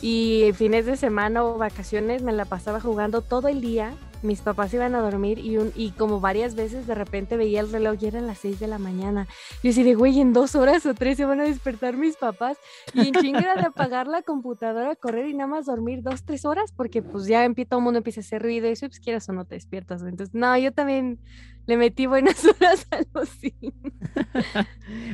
y 0.00 0.52
fines 0.54 0.86
de 0.86 0.96
semana 0.96 1.44
o 1.44 1.58
vacaciones 1.58 2.22
me 2.22 2.32
la 2.32 2.46
pasaba 2.46 2.80
jugando 2.80 3.20
todo 3.20 3.48
el 3.48 3.60
día 3.60 3.94
mis 4.22 4.40
papás 4.40 4.72
iban 4.74 4.94
a 4.94 5.00
dormir 5.00 5.38
y, 5.38 5.58
un, 5.58 5.72
y 5.74 5.90
como 5.90 6.20
varias 6.20 6.54
veces 6.54 6.86
de 6.86 6.94
repente 6.94 7.36
veía 7.36 7.60
el 7.60 7.72
reloj 7.72 7.96
y 8.00 8.06
eran 8.06 8.26
las 8.26 8.38
6 8.38 8.60
de 8.60 8.66
la 8.66 8.78
mañana. 8.78 9.26
Yo 9.62 9.68
decía, 9.70 9.84
de 9.84 9.94
güey, 9.94 10.20
en 10.20 10.32
dos 10.32 10.54
horas 10.54 10.86
o 10.86 10.94
tres 10.94 11.16
se 11.16 11.24
van 11.24 11.40
a 11.40 11.44
despertar 11.44 11.96
mis 11.96 12.16
papás. 12.16 12.56
Y 12.94 13.08
en 13.08 13.14
chinga 13.14 13.54
de 13.56 13.66
apagar 13.66 14.06
la 14.06 14.22
computadora, 14.22 14.94
correr 14.96 15.26
y 15.26 15.34
nada 15.34 15.48
más 15.48 15.66
dormir 15.66 16.02
dos, 16.02 16.22
tres 16.24 16.44
horas, 16.44 16.72
porque 16.72 17.02
pues 17.02 17.26
ya 17.26 17.46
todo 17.68 17.80
el 17.80 17.84
mundo 17.84 17.98
empieza 17.98 18.20
a 18.20 18.22
hacer 18.22 18.42
ruido 18.42 18.68
y 18.68 18.72
eso, 18.72 18.86
pues 18.86 19.00
quieras 19.00 19.28
o 19.28 19.32
no 19.32 19.44
te 19.44 19.54
despiertas. 19.54 20.02
Entonces, 20.02 20.34
no, 20.34 20.56
yo 20.56 20.72
también 20.72 21.18
le 21.66 21.76
metí 21.76 22.06
buenas 22.06 22.44
horas 22.60 22.86
a 22.90 23.00
los 23.14 23.30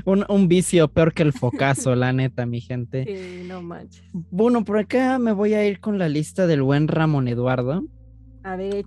un, 0.04 0.24
un, 0.28 0.48
vicio 0.48 0.88
peor 0.88 1.12
que 1.12 1.22
el 1.22 1.32
focazo, 1.32 1.94
la 1.94 2.12
neta, 2.12 2.46
mi 2.46 2.60
gente. 2.60 3.04
Sí, 3.04 3.46
no 3.46 3.62
manches. 3.62 4.04
Bueno, 4.12 4.64
por 4.64 4.78
acá 4.78 5.18
me 5.18 5.32
voy 5.32 5.54
a 5.54 5.66
ir 5.66 5.80
con 5.80 5.98
la 5.98 6.08
lista 6.08 6.46
del 6.46 6.62
buen 6.62 6.88
Ramón 6.88 7.28
Eduardo 7.28 7.84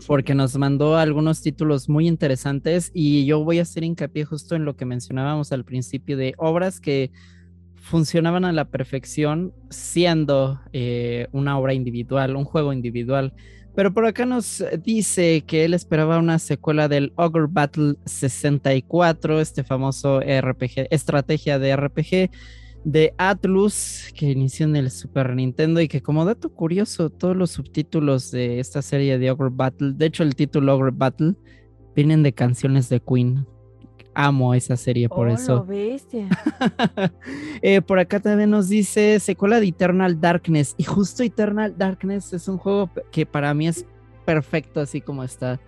porque 0.07 0.35
nos 0.35 0.57
mandó 0.57 0.97
algunos 0.97 1.41
títulos 1.41 1.89
muy 1.89 2.07
interesantes 2.07 2.91
y 2.93 3.25
yo 3.25 3.43
voy 3.43 3.59
a 3.59 3.63
hacer 3.63 3.83
hincapié 3.83 4.25
justo 4.25 4.55
en 4.55 4.65
lo 4.65 4.75
que 4.75 4.85
mencionábamos 4.85 5.51
al 5.51 5.65
principio 5.65 6.17
de 6.17 6.33
obras 6.37 6.79
que 6.79 7.11
funcionaban 7.75 8.45
a 8.45 8.51
la 8.51 8.65
perfección 8.65 9.53
siendo 9.69 10.59
eh, 10.71 11.27
una 11.31 11.57
obra 11.57 11.73
individual, 11.73 12.35
un 12.35 12.45
juego 12.45 12.73
individual. 12.73 13.33
Pero 13.73 13.93
por 13.93 14.05
acá 14.05 14.25
nos 14.25 14.63
dice 14.83 15.43
que 15.47 15.63
él 15.65 15.73
esperaba 15.73 16.19
una 16.19 16.39
secuela 16.39 16.87
del 16.87 17.13
Ogre 17.15 17.47
Battle 17.49 17.95
64, 18.05 19.39
este 19.39 19.63
famoso 19.63 20.19
RPG, 20.19 20.87
estrategia 20.89 21.57
de 21.57 21.75
RPG 21.75 22.31
de 22.83 23.13
Atlus, 23.17 24.11
que 24.15 24.31
inició 24.31 24.65
en 24.65 24.75
el 24.75 24.89
Super 24.91 25.35
Nintendo 25.35 25.81
y 25.81 25.87
que 25.87 26.01
como 26.01 26.25
dato 26.25 26.49
curioso, 26.49 27.09
todos 27.09 27.35
los 27.35 27.51
subtítulos 27.51 28.31
de 28.31 28.59
esta 28.59 28.81
serie 28.81 29.17
de 29.19 29.29
Ogre 29.31 29.49
Battle, 29.51 29.93
de 29.95 30.05
hecho 30.07 30.23
el 30.23 30.35
título 30.35 30.75
Ogre 30.75 30.91
Battle, 30.93 31.35
vienen 31.95 32.23
de 32.23 32.33
canciones 32.33 32.89
de 32.89 32.99
Queen. 32.99 33.45
Amo 34.13 34.53
esa 34.53 34.75
serie 34.75 35.07
por 35.07 35.27
Oh, 35.29 35.33
eso. 35.33 35.63
bestia. 35.65 36.27
Eh, 37.61 37.81
por 37.81 37.99
acá 37.99 38.19
también 38.19 38.49
nos 38.49 38.67
dice 38.67 39.19
secuela 39.19 39.59
de 39.59 39.67
Eternal 39.67 40.19
Darkness. 40.19 40.73
Y 40.77 40.83
justo 40.83 41.23
Eternal 41.23 41.75
Darkness 41.77 42.33
es 42.33 42.47
un 42.47 42.57
juego 42.57 42.89
que 43.11 43.25
para 43.25 43.53
mí 43.53 43.67
es 43.67 43.85
perfecto 44.25 44.79
así 44.81 44.99
como 44.99 45.23
está. 45.23 45.59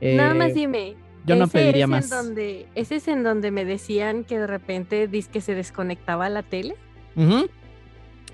Nada 0.00 0.32
Eh, 0.32 0.34
más 0.34 0.54
dime. 0.54 0.96
Yo 1.24 1.36
no 1.36 1.44
ese 1.44 1.52
pediría 1.52 1.84
es 1.84 1.90
más. 1.90 2.04
En 2.04 2.10
donde, 2.10 2.68
¿Ese 2.74 2.96
es 2.96 3.08
en 3.08 3.22
donde 3.22 3.50
me 3.50 3.64
decían 3.64 4.24
que 4.24 4.38
de 4.38 4.46
repente 4.46 5.08
que 5.32 5.40
se 5.40 5.54
desconectaba 5.54 6.28
la 6.28 6.42
tele? 6.42 6.76
ujú, 7.16 7.48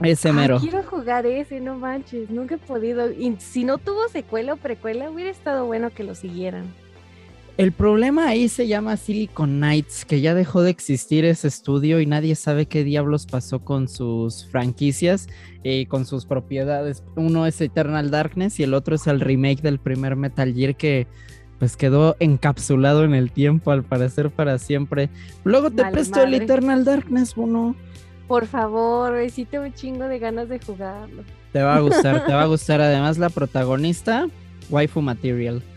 Ese 0.03 0.33
Ay, 0.35 0.35
mero. 0.35 0.61
quiero 0.61 0.83
jugar 0.83 1.27
ese, 1.27 1.61
no 1.61 1.77
manches, 1.79 2.31
nunca 2.31 2.57
he 2.57 2.59
podido. 2.59 3.11
Y 3.13 3.37
si 3.39 3.65
no 3.65 3.79
tuvo 3.79 4.09
secuela 4.09 4.55
o 4.55 4.57
precuela, 4.57 5.11
hubiera 5.11 5.31
estado 5.31 5.67
bueno 5.67 5.91
que 5.91 6.05
lo 6.05 6.15
siguieran. 6.15 6.75
El 7.57 7.73
problema 7.73 8.27
ahí 8.29 8.49
se 8.49 8.67
llama 8.69 8.97
Silicon 8.97 9.59
Knights, 9.59 10.07
que 10.07 10.23
ya 10.23 10.35
dejó 10.35 10.63
de 10.63 10.71
existir 10.71 11.27
ese 11.27 11.49
estudio 11.49 12.01
y 12.01 12.07
nadie 12.07 12.35
sabe 12.35 12.65
qué 12.67 12.85
diablos 12.85 13.27
pasó 13.27 13.63
con 13.63 13.87
sus 13.89 14.47
franquicias 14.47 15.29
y 15.63 15.85
con 15.85 16.07
sus 16.07 16.25
propiedades. 16.25 17.03
Uno 17.17 17.47
es 17.47 17.61
Eternal 17.61 18.11
Darkness 18.11 18.59
y 18.61 18.63
el 18.63 18.73
otro 18.73 18.95
es 18.95 19.07
el 19.07 19.21
remake 19.21 19.61
del 19.61 19.79
primer 19.79 20.17
Metal 20.17 20.55
Gear 20.55 20.75
que 20.75 21.07
pues 21.61 21.77
quedó 21.77 22.17
encapsulado 22.21 23.05
en 23.05 23.15
el 23.15 23.31
tiempo 23.31 23.71
al 23.71 23.85
parecer 23.85 24.31
para 24.31 24.59
siempre. 24.59 25.11
Luego 25.45 25.71
te 25.71 25.85
presto 25.85 26.23
el. 26.23 26.33
Eternal 26.33 26.85
Darkness, 26.87 27.35
uno. 27.37 27.77
Por 28.27 28.47
favor, 28.47 29.15
tengo 29.51 29.65
un 29.65 29.75
chingo 29.75 30.05
de 30.05 30.19
ganas 30.19 30.49
de 30.49 30.59
jugarlo. 30.59 31.23
Te 31.53 31.63
va 31.63 31.77
a 31.77 31.81
gustar, 31.81 32.25
te 32.25 32.33
va 32.33 32.43
a 32.43 32.47
gustar. 32.47 32.81
Además 32.81 33.19
la 33.19 33.29
protagonista, 33.29 34.27
waifu 34.71 35.03
material. 35.03 35.63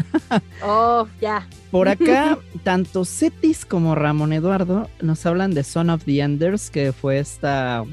Oh, 0.63 1.07
ya. 1.19 1.47
Por 1.71 1.89
acá, 1.89 2.37
tanto 2.63 3.03
Cetis 3.03 3.65
como 3.65 3.95
Ramón 3.95 4.31
Eduardo 4.31 4.87
nos 5.01 5.25
hablan 5.25 5.53
de 5.53 5.63
Son 5.63 5.89
of 5.89 6.05
the 6.05 6.21
Enders, 6.21 6.69
que 6.69 6.93
fue 6.93 7.17
esta 7.17 7.83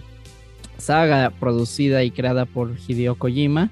saga 0.77 1.31
producida 1.41 2.05
y 2.05 2.11
creada 2.11 2.45
por 2.45 2.77
Hideo 2.87 3.17
Kojima. 3.17 3.71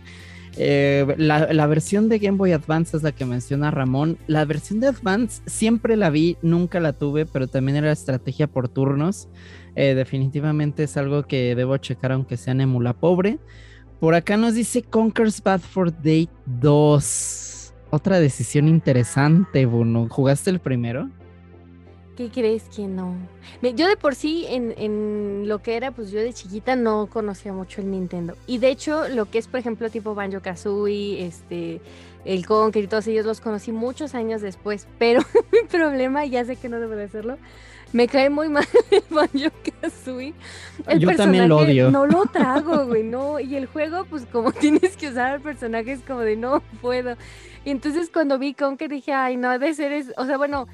Eh, 0.60 1.14
la, 1.18 1.52
la 1.52 1.66
versión 1.66 2.08
de 2.08 2.18
Game 2.18 2.36
Boy 2.36 2.52
Advance 2.52 2.96
es 2.96 3.02
la 3.04 3.12
que 3.12 3.24
menciona 3.24 3.70
Ramón. 3.70 4.18
La 4.26 4.44
versión 4.44 4.80
de 4.80 4.88
Advance 4.88 5.40
siempre 5.46 5.96
la 5.96 6.10
vi, 6.10 6.36
nunca 6.42 6.80
la 6.80 6.92
tuve, 6.92 7.26
pero 7.26 7.46
también 7.46 7.76
era 7.76 7.92
estrategia 7.92 8.48
por 8.48 8.68
turnos. 8.68 9.28
Eh, 9.76 9.94
definitivamente 9.94 10.82
es 10.82 10.96
algo 10.96 11.22
que 11.22 11.54
debo 11.54 11.76
checar 11.76 12.10
aunque 12.10 12.36
sea 12.36 12.52
en 12.52 12.62
emula 12.62 12.92
pobre. 12.94 13.38
Por 14.00 14.14
acá 14.14 14.36
nos 14.36 14.54
dice 14.54 14.82
Conker's 14.82 15.40
Bad 15.42 15.60
for 15.60 15.92
Day 16.02 16.28
2. 16.60 17.74
Otra 17.90 18.18
decisión 18.18 18.66
interesante, 18.66 19.64
Bruno. 19.66 20.08
¿Jugaste 20.08 20.50
el 20.50 20.58
primero? 20.58 21.08
¿Qué 22.18 22.30
crees 22.30 22.64
que 22.64 22.88
no? 22.88 23.14
Yo 23.62 23.86
de 23.86 23.96
por 23.96 24.16
sí, 24.16 24.44
en, 24.48 24.74
en 24.76 25.44
lo 25.46 25.62
que 25.62 25.76
era, 25.76 25.92
pues 25.92 26.10
yo 26.10 26.18
de 26.18 26.32
chiquita 26.32 26.74
no 26.74 27.06
conocía 27.06 27.52
mucho 27.52 27.80
el 27.80 27.92
Nintendo. 27.92 28.36
Y 28.48 28.58
de 28.58 28.70
hecho, 28.70 29.06
lo 29.06 29.26
que 29.26 29.38
es, 29.38 29.46
por 29.46 29.60
ejemplo, 29.60 29.88
tipo 29.88 30.16
Banjo 30.16 30.42
Kazooie, 30.42 31.24
este, 31.24 31.80
el 32.24 32.44
Conker 32.44 32.82
y 32.82 32.86
todos 32.88 33.06
ellos 33.06 33.24
los 33.24 33.40
conocí 33.40 33.70
muchos 33.70 34.16
años 34.16 34.40
después. 34.40 34.88
Pero 34.98 35.20
mi 35.52 35.60
problema, 35.68 36.26
ya 36.26 36.44
sé 36.44 36.56
que 36.56 36.68
no 36.68 36.80
debo 36.80 36.96
de 36.96 37.04
hacerlo, 37.04 37.38
me 37.92 38.08
cae 38.08 38.30
muy 38.30 38.48
mal 38.48 38.66
el 38.90 39.04
Banjo 39.10 39.54
Kazooie. 39.80 40.34
El 40.88 40.98
Yo 40.98 41.14
también 41.14 41.48
lo 41.48 41.58
personaje 41.58 41.84
odio. 41.84 41.90
No 41.92 42.04
lo 42.08 42.26
trago, 42.32 42.86
güey, 42.86 43.04
no. 43.04 43.38
Y 43.38 43.54
el 43.54 43.66
juego, 43.66 44.06
pues 44.06 44.26
como 44.26 44.50
tienes 44.50 44.96
que 44.96 45.10
usar 45.10 45.34
al 45.34 45.40
personaje, 45.40 45.92
es 45.92 46.00
como 46.00 46.22
de 46.22 46.34
no 46.34 46.64
puedo. 46.80 47.16
Y 47.64 47.70
entonces 47.70 48.10
cuando 48.12 48.40
vi 48.40 48.54
Conker 48.54 48.90
dije, 48.90 49.12
ay, 49.12 49.36
no, 49.36 49.50
ha 49.50 49.58
de 49.60 49.72
ser, 49.72 49.92
es... 49.92 50.12
o 50.16 50.24
sea, 50.24 50.36
bueno 50.36 50.66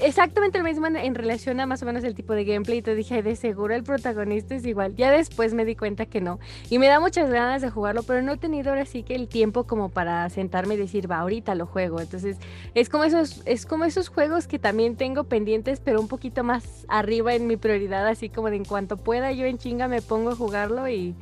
exactamente 0.00 0.58
lo 0.58 0.64
mismo 0.64 0.86
en, 0.86 1.14
relación 1.14 1.60
a 1.60 1.66
más 1.66 1.82
o 1.82 1.86
menos 1.86 2.04
el 2.04 2.14
tipo 2.14 2.32
de 2.34 2.44
gameplay. 2.44 2.78
Y 2.78 2.82
te 2.82 2.94
dije, 2.94 3.16
"Ay, 3.16 3.22
de 3.22 3.36
seguro 3.36 3.74
el 3.74 3.82
protagonista 3.82 4.54
es 4.54 4.64
igual. 4.66 4.94
Ya 4.96 5.10
después 5.10 5.54
me 5.54 5.64
di 5.64 5.76
cuenta 5.76 6.06
que 6.06 6.20
no. 6.20 6.38
Y 6.70 6.78
me 6.78 6.88
da 6.88 7.00
muchas 7.00 7.30
ganas 7.30 7.62
de 7.62 7.70
jugarlo, 7.70 8.02
pero 8.02 8.22
no 8.22 8.32
he 8.32 8.36
tenido 8.36 8.70
ahora 8.70 8.84
sí 8.84 9.02
que 9.02 9.14
el 9.14 9.28
tiempo 9.28 9.64
como 9.64 9.88
para 9.88 10.28
sentarme 10.30 10.74
y 10.74 10.78
decir, 10.78 11.10
va, 11.10 11.18
ahorita 11.18 11.54
lo 11.54 11.66
juego. 11.66 12.00
Entonces, 12.00 12.38
es 12.74 12.88
como 12.88 13.04
esos, 13.04 13.42
es 13.46 13.66
como 13.66 13.84
esos 13.84 14.08
juegos 14.08 14.46
que 14.46 14.58
también 14.58 14.96
tengo 14.96 15.24
pendientes, 15.24 15.80
pero 15.80 16.00
un 16.00 16.08
poquito 16.08 16.44
más 16.44 16.84
arriba 16.88 17.34
en 17.34 17.46
mi 17.46 17.56
prioridad, 17.56 18.06
así 18.06 18.28
como 18.28 18.50
de 18.50 18.56
en 18.56 18.64
cuanto 18.64 18.96
pueda, 18.96 19.32
yo 19.32 19.46
en 19.46 19.58
chinga 19.58 19.88
me 19.88 20.02
pongo 20.02 20.30
a 20.30 20.36
jugarlo 20.36 20.88
y. 20.88 21.14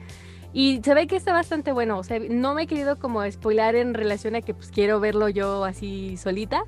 Y 0.56 0.80
se 0.84 0.94
ve 0.94 1.08
que 1.08 1.16
está 1.16 1.32
bastante 1.32 1.72
bueno. 1.72 1.98
O 1.98 2.04
sea, 2.04 2.20
no 2.30 2.54
me 2.54 2.62
he 2.62 2.66
querido 2.68 2.96
como 2.96 3.28
spoilar 3.28 3.74
en 3.74 3.92
relación 3.92 4.36
a 4.36 4.40
que 4.40 4.54
pues 4.54 4.70
quiero 4.70 5.00
verlo 5.00 5.28
yo 5.28 5.64
así 5.64 6.16
solita. 6.16 6.62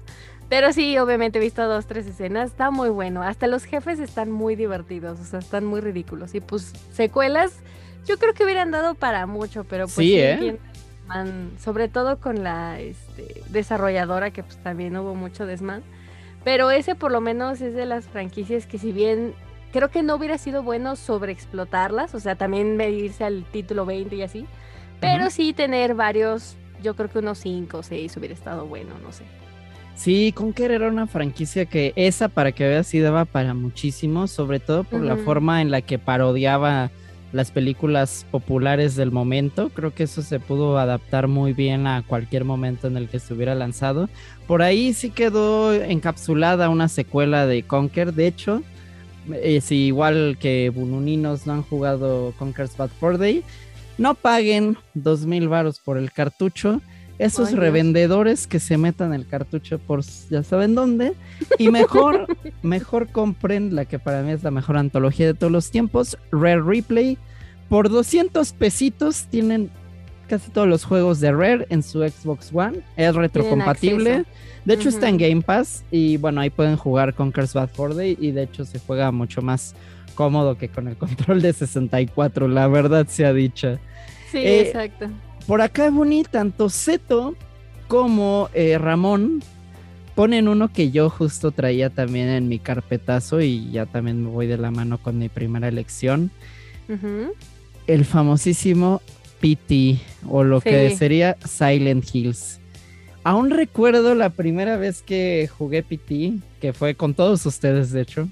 Pero 0.49 0.73
sí, 0.73 0.97
obviamente 0.99 1.39
he 1.39 1.43
visto 1.43 1.67
dos, 1.67 1.87
tres 1.87 2.07
escenas. 2.07 2.51
Está 2.51 2.71
muy 2.71 2.89
bueno. 2.89 3.23
Hasta 3.23 3.47
los 3.47 3.65
jefes 3.65 3.99
están 3.99 4.31
muy 4.31 4.55
divertidos. 4.55 5.19
O 5.19 5.25
sea, 5.25 5.41
están 5.41 5.65
muy 5.65 5.81
ridículos. 5.81 6.35
Y 6.35 6.41
pues 6.41 6.73
secuelas, 6.93 7.61
yo 8.05 8.19
creo 8.19 8.33
que 8.33 8.45
hubieran 8.45 8.71
dado 8.71 8.95
para 8.95 9.27
mucho, 9.27 9.65
pero 9.65 9.85
pues 9.87 9.95
Sí, 9.95 10.17
¿eh? 10.19 10.59
man, 11.09 11.53
sobre 11.59 11.89
todo 11.89 12.19
con 12.21 12.45
la 12.45 12.79
este, 12.81 13.43
desarrolladora, 13.51 14.31
que 14.31 14.43
pues 14.43 14.57
también 14.59 14.97
hubo 14.97 15.15
mucho 15.15 15.47
desmán. 15.47 15.83
Pero 16.45 16.71
ese 16.71 16.95
por 16.95 17.11
lo 17.11 17.21
menos 17.21 17.61
es 17.61 17.75
de 17.75 17.87
las 17.87 18.07
franquicias 18.07 18.67
que 18.67 18.79
si 18.79 18.93
bien 18.93 19.35
creo 19.73 19.91
que 19.91 20.03
no 20.03 20.15
hubiera 20.15 20.39
sido 20.39 20.63
bueno 20.63 20.95
sobreexplotarlas, 20.95 22.15
o 22.15 22.21
sea, 22.21 22.37
también 22.37 22.77
medirse 22.77 23.25
al 23.25 23.45
título 23.45 23.85
20 23.85 24.15
y 24.15 24.23
así. 24.23 24.47
Pero 25.01 25.29
sí 25.29 25.53
tener 25.53 25.95
varios, 25.95 26.57
yo 26.83 26.95
creo 26.95 27.11
que 27.11 27.19
unos 27.19 27.39
5 27.39 27.79
o 27.79 27.83
6 27.83 28.17
hubiera 28.17 28.33
estado 28.33 28.65
bueno, 28.67 28.93
no 29.03 29.13
sé. 29.13 29.25
Sí, 29.97 30.33
Conker 30.33 30.71
era 30.71 30.89
una 30.89 31.07
franquicia 31.07 31.65
que 31.65 31.93
esa, 31.97 32.29
para 32.29 32.53
que 32.53 32.69
veas, 32.69 32.87
sí 32.87 33.01
daba 33.01 33.25
para 33.25 33.55
muchísimo, 33.55 34.27
sobre 34.29 34.61
todo 34.61 34.85
por 34.85 35.01
la 35.01 35.17
forma 35.17 35.63
en 35.63 35.71
la 35.71 35.81
que 35.81 35.99
parodiaba 35.99 36.91
las 37.33 37.51
películas 37.51 38.27
populares 38.31 38.95
del 38.95 39.11
momento. 39.11 39.71
Creo 39.71 39.95
que 39.95 40.05
eso 40.05 40.23
se 40.23 40.39
pudo 40.39 40.79
adaptar 40.79 41.29
muy 41.29 41.55
bien 41.55 41.87
a 41.87 42.03
cualquier 42.07 42.45
momento 42.45 42.87
en 42.87 42.97
el 42.97 43.09
que 43.09 43.17
estuviera 43.17 43.55
lanzado. 43.55 44.09
Por 44.47 44.63
ahí 44.63 44.93
sí 44.93 45.11
quedó 45.11 45.73
encapsulada 45.73 46.69
una 46.69 46.89
secuela 46.89 47.47
de 47.47 47.63
Conker. 47.63 48.13
De 48.13 48.27
hecho, 48.27 48.63
eh, 49.33 49.61
si 49.61 49.87
igual 49.87 50.37
que 50.39 50.71
Bununinos 50.75 51.47
no 51.47 51.55
han 51.55 51.63
jugado 51.63 52.33
Conker's 52.39 52.77
Bad 52.77 52.91
Fur 53.01 53.19
Day, 53.19 53.43
no 53.99 54.15
paguen 54.15 54.77
dos 54.95 55.25
mil 55.27 55.49
varos 55.49 55.81
por 55.81 55.97
el 55.97 56.13
cartucho. 56.13 56.81
Esos 57.19 57.51
Ay, 57.51 57.55
revendedores 57.55 58.47
que 58.47 58.61
se 58.61 58.77
metan 58.77 59.15
el 59.15 59.27
cartucho 59.27 59.79
por 59.79 60.03
ya 60.31 60.43
saben 60.43 60.75
dónde. 60.75 61.15
Y 61.59 61.71
mejor, 61.71 62.27
mejor 62.63 63.09
compren 63.09 63.75
la 63.75 63.85
que 63.85 63.99
para 63.99 64.23
mí 64.23 64.33
es 64.33 64.43
la 64.43 64.51
mejor 64.51 64.77
antología 64.77 65.27
de 65.27 65.35
todos 65.35 65.53
los 65.53 65.71
tiempos, 65.71 66.19
Rare 66.31 66.63
Replay. 66.63 67.19
Por 67.69 67.89
200 67.89 68.53
pesitos 68.53 69.27
tienen 69.31 69.71
casi 70.29 70.51
todos 70.51 70.69
los 70.69 70.85
juegos 70.85 71.21
de 71.21 71.33
Rare 71.33 71.67
en 71.71 71.83
su 71.83 72.01
Xbox 72.01 72.51
One. 72.53 72.81
Es 72.97 73.15
retrocompatible. 73.15 74.25
De 74.65 74.75
hecho 74.75 74.89
está 74.89 75.09
en. 75.09 75.17
Game 75.17 75.43
Pass 75.43 75.85
y 75.91 76.17
bueno, 76.17 76.41
ahí 76.41 76.51
pueden 76.51 76.77
jugar 76.77 77.15
Conker's 77.15 77.55
Bad 77.55 77.71
Fur 77.71 77.95
Day 77.95 78.17
y 78.21 78.33
de 78.33 78.43
hecho 78.43 78.65
se 78.65 78.79
juega 78.81 79.13
mucho 79.13 79.41
más 79.41 79.75
cómodo 80.15 80.59
que 80.59 80.69
con 80.69 80.89
el 80.89 80.97
control 80.97 81.41
de 81.41 81.53
64, 81.53 82.49
la 82.49 82.67
verdad 82.67 83.07
sea 83.07 83.33
dicha. 83.33 83.79
Sí, 84.31 84.39
Eh, 84.39 84.61
exacto. 84.63 85.09
Por 85.47 85.61
acá, 85.61 85.91
Buni, 85.91 86.25
tanto 86.25 86.69
Zeto 86.69 87.37
como 87.89 88.49
eh, 88.53 88.79
Ramón 88.79 89.43
ponen 90.17 90.49
uno 90.49 90.73
que 90.73 90.91
yo 90.91 91.11
justo 91.11 91.53
traía 91.53 91.91
también 91.91 92.29
en 92.29 92.49
mi 92.49 92.59
carpetazo 92.59 93.41
y 93.43 93.71
ya 93.71 93.87
también 93.87 94.25
me 94.25 94.31
voy 94.31 94.47
de 94.47 94.57
la 94.57 94.71
mano 94.71 94.99
con 94.99 95.19
mi 95.19 95.29
primera 95.29 95.69
elección. 95.69 96.31
El 97.87 98.05
famosísimo 98.05 99.03
PT 99.41 99.99
o 100.29 100.43
lo 100.43 100.61
que 100.61 100.91
sería 100.97 101.37
Silent 101.45 102.05
Hills. 102.13 102.61
Aún 103.25 103.51
recuerdo 103.51 104.15
la 104.15 104.31
primera 104.31 104.77
vez 104.77 105.03
que 105.03 105.49
jugué 105.59 105.83
PT, 105.83 106.35
que 106.61 106.73
fue 106.73 106.95
con 106.95 107.13
todos 107.15 107.45
ustedes, 107.45 107.91
de 107.91 108.01
hecho. 108.03 108.29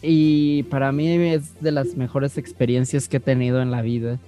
Y 0.00 0.62
para 0.64 0.92
mí 0.92 1.08
es 1.08 1.60
de 1.60 1.72
las 1.72 1.96
mejores 1.96 2.38
experiencias 2.38 3.08
que 3.08 3.16
he 3.18 3.20
tenido 3.20 3.60
en 3.60 3.70
la 3.70 3.82
vida. 3.82 4.18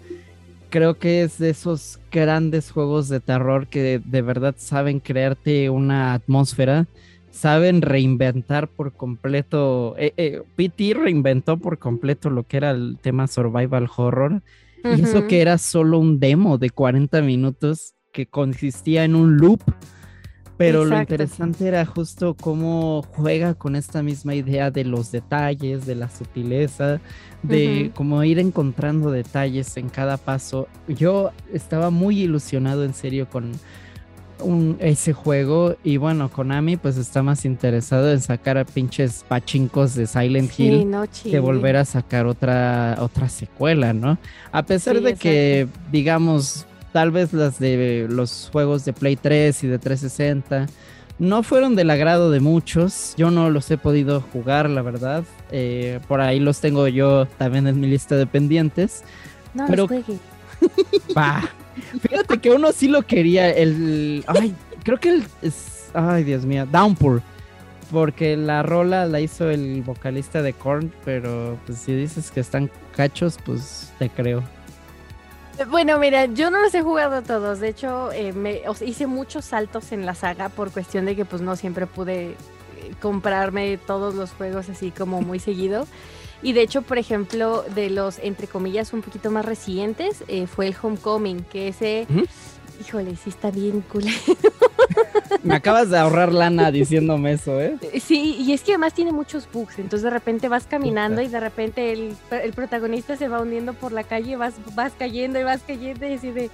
Creo 0.71 0.99
que 0.99 1.23
es 1.23 1.39
de 1.39 1.51
esos 1.51 2.01
grandes 2.11 2.71
juegos 2.71 3.09
de 3.09 3.21
terror 3.21 3.67
que 3.67 3.83
de, 3.83 3.99
de 4.01 4.23
verdad 4.23 4.55
saben 4.59 5.01
crearte 5.01 5.71
una 5.71 6.13
atmósfera, 6.13 6.87
saben 7.31 7.83
reinventar 7.83 8.69
por 8.69 8.93
completo. 8.93 9.95
eh, 9.99 10.13
eh, 10.17 10.43
PT 10.57 10.95
reinventó 10.95 11.57
por 11.57 11.79
completo 11.79 12.31
lo 12.31 12.45
que 12.45 12.57
era 12.57 12.71
el 12.71 12.99
tema 13.01 13.27
survival 13.27 13.89
horror. 13.97 14.43
Y 14.85 15.03
eso 15.03 15.27
que 15.27 15.41
era 15.41 15.59
solo 15.59 15.99
un 15.99 16.21
demo 16.21 16.59
de 16.59 16.71
40 16.71 17.21
minutos 17.21 17.95
que 18.13 18.27
consistía 18.27 19.05
en 19.05 19.17
un 19.17 19.37
loop 19.37 19.61
Pero 20.57 20.85
lo 20.87 20.97
interesante 20.97 21.69
era 21.69 21.85
justo 21.85 22.35
cómo 22.35 23.03
juega 23.15 23.55
con 23.55 23.77
esta 23.77 24.03
misma 24.03 24.35
idea 24.35 24.71
de 24.71 24.85
los 24.85 25.13
detalles, 25.13 25.85
de 25.87 25.95
la 25.95 26.09
sutileza, 26.09 27.01
de 27.43 27.91
como 27.95 28.23
ir 28.25 28.39
encontrando 28.39 29.11
detalles 29.11 29.77
en 29.77 29.89
cada 29.91 30.17
paso. 30.17 30.67
Yo 30.89 31.31
estaba 31.53 31.91
muy 31.91 32.23
ilusionado 32.23 32.85
en 32.85 32.95
serio 32.95 33.29
con 33.29 33.53
un- 34.41 34.77
ese 34.81 35.13
juego 35.13 35.77
y 35.83 35.97
bueno, 35.97 36.31
Konami 36.31 36.77
pues 36.77 36.97
está 36.99 37.23
más 37.23 37.45
interesado 37.45 38.13
en 38.13 38.21
sacar 38.21 38.59
a 38.59 38.65
pinches 38.65 39.25
pachincos 39.27 39.95
de 39.95 40.07
Silent 40.07 40.51
Sí, 40.53 40.65
Hill 40.65 40.91
no 40.91 41.05
que 41.07 41.41
volver 41.41 41.77
a 41.77 41.85
sacar 41.85 42.27
otra, 42.27 42.97
otra 43.01 43.29
secuela, 43.29 43.93
¿no? 43.93 44.19
A 44.53 44.63
pesar 44.63 44.97
Sí, 44.97 45.03
de 45.03 45.15
que, 45.15 45.69
digamos, 45.91 46.66
tal 46.97 47.11
vez 47.11 47.35
las 47.35 47.59
de 47.59 48.07
los 48.09 48.49
juegos 48.51 48.87
de 48.87 48.95
Play 48.95 49.17
3 49.17 49.65
y 49.65 49.67
de 49.67 49.79
360 49.79 50.65
no 51.19 51.43
fueron 51.43 51.77
del 51.77 51.91
agrado 51.91 52.31
de 52.31 52.41
muchos, 52.41 53.13
yo 53.19 53.31
no 53.31 53.51
los 53.51 53.71
he 53.71 53.77
podido 53.77 54.23
jugar, 54.33 54.71
la 54.71 54.81
verdad. 54.81 55.23
Eh, 55.51 56.01
por 56.09 56.23
ahí 56.23 56.41
los 56.41 56.61
tengo 56.61 56.89
yo 56.89 57.27
también 57.37 57.67
en 57.67 57.79
mi 57.81 57.87
lista 57.87 58.17
de 58.17 58.27
pendientes. 58.27 59.03
No 59.53 59.67
pero- 59.69 59.83
los 59.83 59.89
juegue. 60.05 60.19
Pa. 61.13 61.51
Fíjate 62.01 62.39
que 62.39 62.49
uno 62.51 62.73
sí 62.73 62.89
lo 62.89 63.03
quería, 63.03 63.51
el... 63.51 64.25
Ay, 64.27 64.55
creo 64.83 64.99
que 64.99 65.11
el... 65.11 65.25
es- 65.43 65.91
Ay, 65.93 66.25
Dios 66.25 66.47
mío, 66.47 66.67
Downpour. 66.73 67.21
Porque 67.93 68.39
la 68.39 68.63
rola 68.63 69.05
la 69.05 69.21
hizo 69.21 69.51
el 69.51 69.83
vocalista 69.83 70.41
de 70.41 70.55
Korn, 70.55 70.91
pero 71.05 71.59
pues 71.67 71.77
si 71.79 71.93
dices 71.95 72.31
que 72.31 72.41
están 72.41 72.71
cachos, 72.97 73.37
pues 73.45 73.93
te 73.99 74.09
creo. 74.09 74.43
Bueno, 75.65 75.99
mira, 75.99 76.27
yo 76.27 76.51
no 76.51 76.61
los 76.61 76.75
he 76.75 76.83
jugado 76.83 77.23
todos. 77.23 77.61
De 77.61 77.69
hecho, 77.69 78.13
eh, 78.13 78.33
me, 78.33 78.69
o 78.69 78.75
sea, 78.75 78.87
hice 78.87 79.07
muchos 79.07 79.47
saltos 79.47 79.91
en 79.93 80.05
la 80.05 80.15
saga 80.15 80.49
por 80.51 80.71
cuestión 80.71 81.07
de 81.07 81.17
que 81.17 81.25
pues 81.25 81.41
no 81.41 81.57
siempre 81.57 81.87
pude 81.87 82.31
eh, 82.31 82.37
comprarme 83.01 83.79
todos 83.79 84.15
los 84.15 84.33
juegos 84.33 84.69
así 84.69 84.91
como 84.91 85.23
muy 85.23 85.39
seguido. 85.39 85.87
Y 86.43 86.53
de 86.53 86.63
hecho, 86.63 86.83
por 86.83 86.99
ejemplo, 86.99 87.65
de 87.75 87.89
los, 87.89 88.19
entre 88.19 88.47
comillas, 88.47 88.93
un 88.93 89.01
poquito 89.01 89.31
más 89.31 89.47
recientes, 89.47 90.23
eh, 90.29 90.47
fue 90.47 90.67
el 90.69 90.77
Homecoming, 90.81 91.43
que 91.45 91.69
ese, 91.69 92.07
híjole, 92.81 93.17
sí 93.17 93.31
está 93.31 93.51
bien 93.51 93.83
cool. 93.91 94.05
Me 95.43 95.55
acabas 95.55 95.91
de 95.91 95.99
ahorrar 95.99 96.33
lana 96.33 96.71
diciéndome 96.71 97.33
eso, 97.33 97.61
¿eh? 97.61 97.77
Sí, 98.01 98.37
y 98.39 98.53
es 98.53 98.63
que 98.63 98.73
además 98.73 98.95
tiene 98.95 99.13
muchos 99.13 99.49
bugs, 99.53 99.79
entonces 99.79 100.03
de 100.03 100.11
repente 100.11 100.49
vas 100.49 100.67
caminando 100.67 101.21
y 101.23 101.29
de 101.29 101.41
repente 101.41 101.93
el, 101.93 102.17
el 102.31 102.53
protagonista 102.53 103.17
se 103.17 103.29
va 103.29 103.41
hundiendo 103.41 103.75
por 103.75 103.93
la 103.93 104.05
calle, 104.05 104.37
vas, 104.37 104.55
vas 104.75 104.93
cayendo 104.99 105.39
y 105.39 105.45
vas 105.45 105.63
cayendo 105.67 106.07
y 106.07 106.15
así 106.15 106.31
de, 106.31 106.51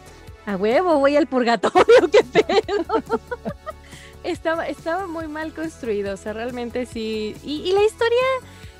a 0.46 0.56
huevo, 0.56 0.98
voy 0.98 1.16
al 1.16 1.26
purgatorio, 1.26 1.84
qué 2.12 2.24
pedo. 2.24 3.02
estaba, 4.24 4.68
estaba 4.68 5.06
muy 5.06 5.28
mal 5.28 5.52
construido, 5.52 6.14
o 6.14 6.16
sea, 6.16 6.32
realmente 6.32 6.86
sí, 6.86 7.34
y, 7.42 7.62
y 7.62 7.72
la 7.72 7.84
historia 7.84 8.18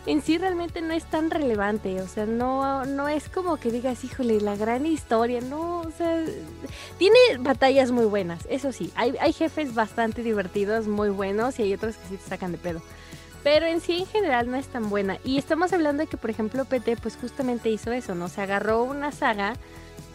en 0.07 0.23
sí 0.23 0.39
realmente 0.39 0.81
no 0.81 0.93
es 0.93 1.05
tan 1.05 1.31
relevante, 1.31 2.01
o 2.01 2.09
sea, 2.09 2.27
no, 2.27 2.85
no 2.85 3.09
es 3.09 3.29
como 3.29 3.57
que 3.57 3.71
digas, 3.71 4.05
híjole, 4.05 4.41
la 4.41 4.57
gran 4.57 4.85
historia, 4.87 5.41
no, 5.41 5.81
o 5.81 5.91
sea, 5.97 6.25
tiene 6.99 7.19
batallas 7.41 7.91
muy 7.91 8.07
buenas, 8.07 8.47
eso 8.51 8.73
sí, 8.73 8.91
hay, 8.97 9.15
hay 9.21 9.33
jefes 9.33 9.75
bastante 9.75 10.23
divertidos, 10.23 10.89
muy 10.89 11.11
buenos, 11.11 11.59
y 11.59 11.63
hay 11.63 11.75
otros 11.75 11.97
que 11.97 12.09
sí 12.09 12.17
te 12.17 12.29
sacan 12.29 12.53
de 12.53 12.59
pedo. 12.59 12.83
Pero 13.43 13.67
en 13.67 13.81
sí, 13.81 13.99
en 13.99 14.07
general, 14.07 14.49
no 14.49 14.57
es 14.57 14.69
tan 14.69 14.89
buena. 14.89 15.19
Y 15.25 15.37
estamos 15.37 15.73
hablando 15.73 16.05
de 16.05 16.07
que, 16.07 16.17
por 16.17 16.31
ejemplo, 16.31 16.65
PT, 16.65 16.97
pues 16.99 17.17
justamente 17.17 17.71
hizo 17.71 17.91
eso, 17.91 18.15
¿no? 18.15 18.29
Se 18.29 18.41
agarró 18.41 18.85
una 18.85 19.11
saga 19.11 19.55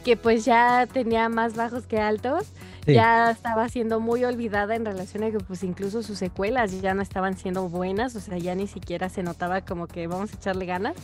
que 0.08 0.16
pues 0.16 0.46
ya 0.46 0.88
tenía 0.94 1.28
más 1.28 1.58
bajos 1.58 1.86
que 1.86 2.00
altos, 2.00 2.46
Sí. 2.86 2.94
ya 2.94 3.30
estaba 3.30 3.68
siendo 3.68 4.00
muy 4.00 4.24
olvidada 4.24 4.74
en 4.76 4.86
relación 4.86 5.22
a 5.26 5.32
que 5.32 5.40
pues 5.40 5.64
incluso 5.64 6.02
sus 6.02 6.18
secuelas 6.18 6.80
ya 6.80 6.94
no 6.94 7.02
estaban 7.02 7.36
siendo 7.36 7.68
buenas, 7.68 8.16
o 8.16 8.22
sea, 8.22 8.38
ya 8.38 8.56
ni 8.56 8.68
siquiera 8.68 9.10
se 9.10 9.22
notaba 9.22 9.60
como 9.60 9.88
que 9.88 10.08
vamos 10.08 10.32
a 10.32 10.38
echarle 10.38 10.66
ganas. 10.66 10.96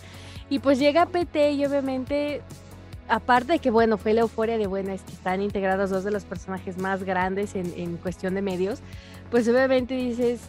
Y 0.49 0.59
pues 0.59 0.79
llega 0.79 1.05
PT 1.07 1.51
y 1.51 1.65
obviamente, 1.65 2.41
aparte 3.09 3.51
de 3.51 3.59
que 3.59 3.71
bueno, 3.71 3.97
fue 3.97 4.13
la 4.13 4.21
euforia 4.21 4.57
de 4.57 4.67
bueno, 4.67 4.93
es 4.93 5.01
que 5.01 5.11
están 5.11 5.41
integrados 5.41 5.89
dos 5.89 6.05
de 6.05 6.11
los 6.11 6.23
personajes 6.23 6.77
más 6.77 7.03
grandes 7.03 7.55
en, 7.55 7.73
en 7.75 7.97
cuestión 7.97 8.35
de 8.35 8.41
medios, 8.41 8.79
pues 9.29 9.45
obviamente 9.49 9.95
dices, 9.95 10.39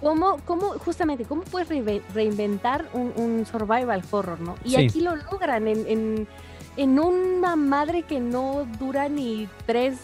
¿cómo, 0.00 0.38
cómo 0.46 0.70
justamente, 0.84 1.24
cómo 1.24 1.42
puedes 1.42 1.68
reinve- 1.70 2.02
reinventar 2.12 2.86
un, 2.94 3.12
un 3.14 3.46
survival 3.46 4.02
horror, 4.10 4.40
no? 4.40 4.56
Y 4.64 4.70
Sí. 4.70 4.86
aquí 4.86 5.00
lo 5.00 5.14
logran 5.14 5.68
en, 5.68 5.86
en, 5.86 6.28
en 6.76 6.98
una 6.98 7.56
madre 7.56 8.02
que 8.02 8.20
no 8.20 8.66
dura 8.78 9.08
ni 9.08 9.48
tres 9.66 9.98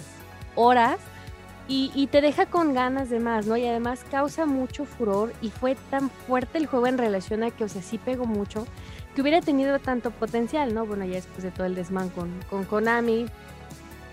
horas 0.54 0.98
y, 1.68 2.06
te 2.12 2.20
deja 2.20 2.46
con 2.46 2.74
ganas 2.74 3.10
de 3.10 3.18
más, 3.18 3.46
¿no? 3.46 3.56
Y 3.56 3.66
además 3.66 4.04
causa 4.08 4.46
mucho 4.46 4.84
furor 4.84 5.32
y 5.42 5.50
fue 5.50 5.76
tan 5.90 6.10
fuerte 6.10 6.58
el 6.58 6.66
juego 6.66 6.86
en 6.86 6.96
relación 6.96 7.42
a 7.42 7.50
que, 7.50 7.64
o 7.64 7.68
sea, 7.68 7.82
sí 7.82 7.98
pegó 7.98 8.24
mucho, 8.24 8.68
que 9.14 9.22
hubiera 9.22 9.40
tenido 9.40 9.80
tanto 9.80 10.12
potencial, 10.12 10.74
¿no? 10.74 10.86
Bueno, 10.86 11.04
ya 11.04 11.14
después 11.14 11.42
de 11.42 11.50
todo 11.50 11.66
el 11.66 11.74
desmán 11.74 12.08
con, 12.10 12.30
con 12.48 12.64
Konami, 12.64 13.26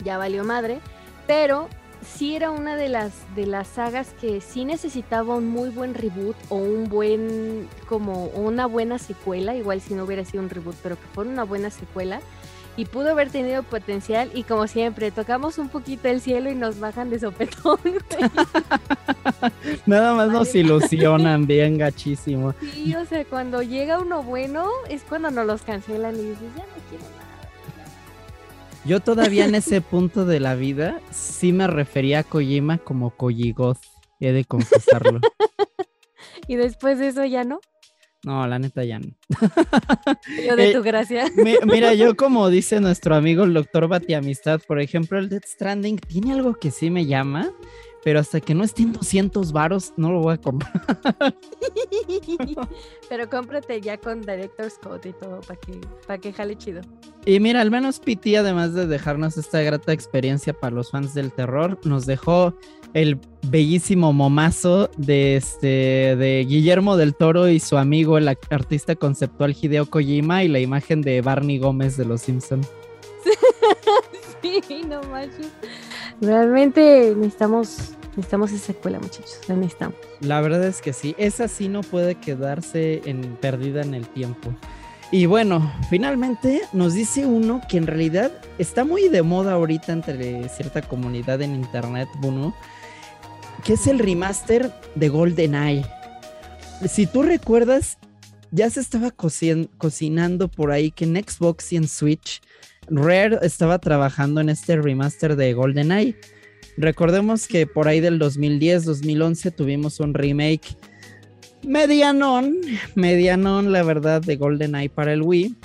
ya 0.04 0.18
valió 0.18 0.44
madre, 0.44 0.80
pero 1.28 1.70
sí 2.04 2.36
era 2.36 2.52
una 2.52 2.76
de 2.76 2.90
las, 2.90 3.14
de 3.36 3.46
las 3.46 3.68
sagas 3.68 4.14
que 4.20 4.42
sí 4.42 4.66
necesitaba 4.66 5.36
un 5.36 5.48
muy 5.48 5.70
buen 5.70 5.94
reboot 5.94 6.36
o 6.50 6.56
un 6.56 6.90
buen, 6.90 7.68
como 7.88 8.26
una 8.28 8.66
buena 8.66 8.98
secuela, 8.98 9.56
igual 9.56 9.82
si 9.82 9.94
no 9.94 10.04
hubiera 10.04 10.26
sido 10.26 10.44
un 10.44 10.50
reboot, 10.50 10.76
pero 10.82 10.96
que 10.96 11.08
fuera 11.14 11.30
una 11.30 11.44
buena 11.44 11.70
secuela. 11.70 12.20
Y 12.76 12.86
pudo 12.86 13.12
haber 13.12 13.30
tenido 13.30 13.62
potencial 13.62 14.32
y 14.34 14.44
como 14.44 14.68
siempre, 14.68 15.12
tocamos 15.12 15.60
un 15.60 15.70
poquito 15.70 16.08
el 16.08 16.22
cielo 16.22 16.50
y 16.50 16.56
nos 16.56 16.80
bajan 16.80 17.10
de 17.12 17.20
sopetón. 17.20 17.80
Nada 19.86 20.14
más 20.14 20.30
nos 20.30 20.54
ilusionan 20.56 21.46
bien 21.48 21.78
gachísimo. 21.78 22.54
Sí, 22.74 22.96
o 22.96 23.06
sea, 23.06 23.26
cuando 23.26 23.62
llega 23.62 24.00
uno 24.00 24.24
bueno 24.24 24.68
es 24.90 25.04
cuando 25.04 25.32
nos 25.32 25.46
los 25.46 25.62
cancelan 25.64 26.16
y 26.16 26.24
dices, 26.24 26.48
ya 26.56 26.64
no 26.64 26.90
quiero 26.90 27.04
nada. 27.04 27.24
Yo 28.86 29.00
todavía 29.00 29.46
en 29.46 29.56
ese 29.56 29.80
punto 29.80 30.26
de 30.26 30.40
la 30.40 30.56
vida 30.56 31.00
sí 31.12 31.54
me 31.54 31.68
refería 31.68 32.20
a 32.20 32.24
Kojima 32.24 32.80
como 32.80 33.12
Kojigoth, 33.12 33.80
he 34.20 34.34
de 34.34 34.44
confesarlo. 34.44 35.22
Y 36.48 36.58
después 36.58 37.00
de 37.00 37.08
eso 37.08 37.24
ya 37.24 37.46
no. 37.46 37.62
No, 38.24 38.48
la 38.48 38.58
neta 38.58 38.84
ya 38.86 39.00
no. 39.00 39.08
Yo 40.48 40.56
de 40.56 40.70
Eh, 40.70 40.74
tu 40.74 40.82
gracia. 40.82 41.26
Mi- 41.36 41.58
Mira, 41.66 41.94
yo 41.94 42.16
como 42.16 42.50
dice 42.50 42.80
nuestro 42.80 43.16
amigo 43.16 43.44
el 43.44 43.54
doctor 43.54 43.88
Batiamistad, 43.88 44.62
por 44.66 44.80
ejemplo, 44.80 45.20
el 45.20 45.28
Death 45.30 45.46
Stranding 45.46 45.98
tiene 45.98 46.32
algo 46.34 46.54
que 46.54 46.72
sí 46.72 46.90
me 46.90 47.06
llama, 47.06 47.52
pero 48.04 48.20
hasta 48.20 48.40
que 48.40 48.54
no 48.56 48.64
esté 48.64 48.84
en 48.84 48.94
200 48.94 49.52
varos 49.52 49.94
no 49.98 50.12
lo 50.12 50.20
voy 50.22 50.36
a 50.36 50.38
comprar. 50.38 50.72
Pero 53.10 53.30
cómprate 53.30 53.80
ya 53.82 53.98
con 53.98 54.22
Director's 54.22 54.78
Code 54.82 55.10
y 55.10 55.14
todo 55.14 55.40
para 55.42 55.60
que, 55.60 55.80
para 56.08 56.18
que 56.20 56.34
jale 56.34 56.58
chido. 56.58 56.82
Y 57.26 57.40
mira, 57.40 57.62
al 57.62 57.72
menos 57.72 58.00
PT, 58.00 58.38
además 58.38 58.74
de 58.74 58.88
dejarnos 58.88 59.38
esta 59.38 59.62
grata 59.62 59.94
experiencia 59.94 60.54
para 60.54 60.76
los 60.76 60.92
fans 60.92 61.14
del 61.14 61.32
terror, 61.32 61.80
nos 61.86 62.06
dejó 62.06 62.58
el 62.94 63.20
bellísimo 63.48 64.14
momazo 64.14 64.90
de 64.98 65.36
este 65.36 66.16
de 66.16 66.46
Guillermo 66.48 66.98
del 66.98 67.16
Toro 67.16 67.48
y 67.50 67.60
su 67.60 67.78
amigo, 67.78 68.18
el 68.18 68.28
artista 68.28 68.96
conceptual 68.96 69.56
Hideo 69.60 69.88
Kojima, 69.88 70.44
y 70.44 70.48
la 70.48 70.60
imagen 70.60 71.02
de 71.02 71.22
Barney 71.22 71.58
Gómez 71.58 71.98
de 71.98 72.06
Los 72.06 72.22
Simpson. 72.22 72.62
Sí, 74.68 74.84
no 74.88 75.02
manches. 75.04 75.48
Realmente 76.22 77.14
necesitamos, 77.16 77.94
necesitamos 78.10 78.52
esa 78.52 78.68
secuela, 78.68 79.00
muchachos. 79.00 79.40
La 79.48 79.56
necesitamos. 79.56 79.96
La 80.20 80.42
verdad 80.42 80.66
es 80.66 80.82
que 80.82 80.94
sí, 80.94 81.16
esa 81.18 81.48
sí 81.48 81.70
no 81.70 81.82
puede 81.82 82.16
quedarse 82.16 83.02
en 83.06 83.38
perdida 83.38 83.82
en 83.82 83.94
el 83.94 84.08
tiempo. 84.08 84.54
Y 85.12 85.28
bueno, 85.28 85.72
finalmente 85.90 86.62
nos 86.74 86.94
dice 86.94 87.26
uno 87.26 87.62
que 87.70 87.78
en 87.78 87.88
realidad 87.88 88.32
está 88.58 88.84
muy 88.84 89.10
de 89.10 89.22
moda 89.22 89.54
ahorita 89.54 89.94
entre 89.94 90.50
cierta 90.50 90.82
comunidad 90.82 91.42
en 91.42 91.56
internet, 91.56 92.10
Bruno, 92.20 92.54
que 93.66 93.74
es 93.74 93.88
el 93.88 94.00
remaster 94.00 94.72
de 94.96 95.10
GoldenEye. 95.10 95.86
Si 96.88 97.06
tú 97.06 97.24
recuerdas, 97.24 97.98
ya 98.52 98.70
se 98.70 98.82
estaba 98.82 99.10
cocin- 99.10 99.70
cocinando 99.78 100.48
por 100.50 100.72
ahí 100.72 100.92
que 100.92 101.06
en 101.06 101.16
Xbox 101.16 101.72
y 101.74 101.78
en 101.78 101.88
Switch, 101.88 102.42
Rare 102.90 103.40
estaba 103.42 103.80
trabajando 103.80 104.42
en 104.42 104.50
este 104.50 104.76
remaster 104.76 105.36
de 105.38 105.54
GoldenEye. 105.54 106.16
Recordemos 106.78 107.48
que 107.48 107.66
por 107.68 107.88
ahí 107.88 108.00
del 108.02 108.20
2010-2011 108.20 109.52
tuvimos 109.56 110.00
un 110.00 110.14
remake 110.14 110.76
medianón, 111.64 112.58
medianón, 112.96 113.72
la 113.72 113.84
verdad, 113.84 114.22
de 114.22 114.36
GoldenEye 114.36 114.90
para 114.90 115.14
el 115.14 115.22
Wii. 115.22 115.56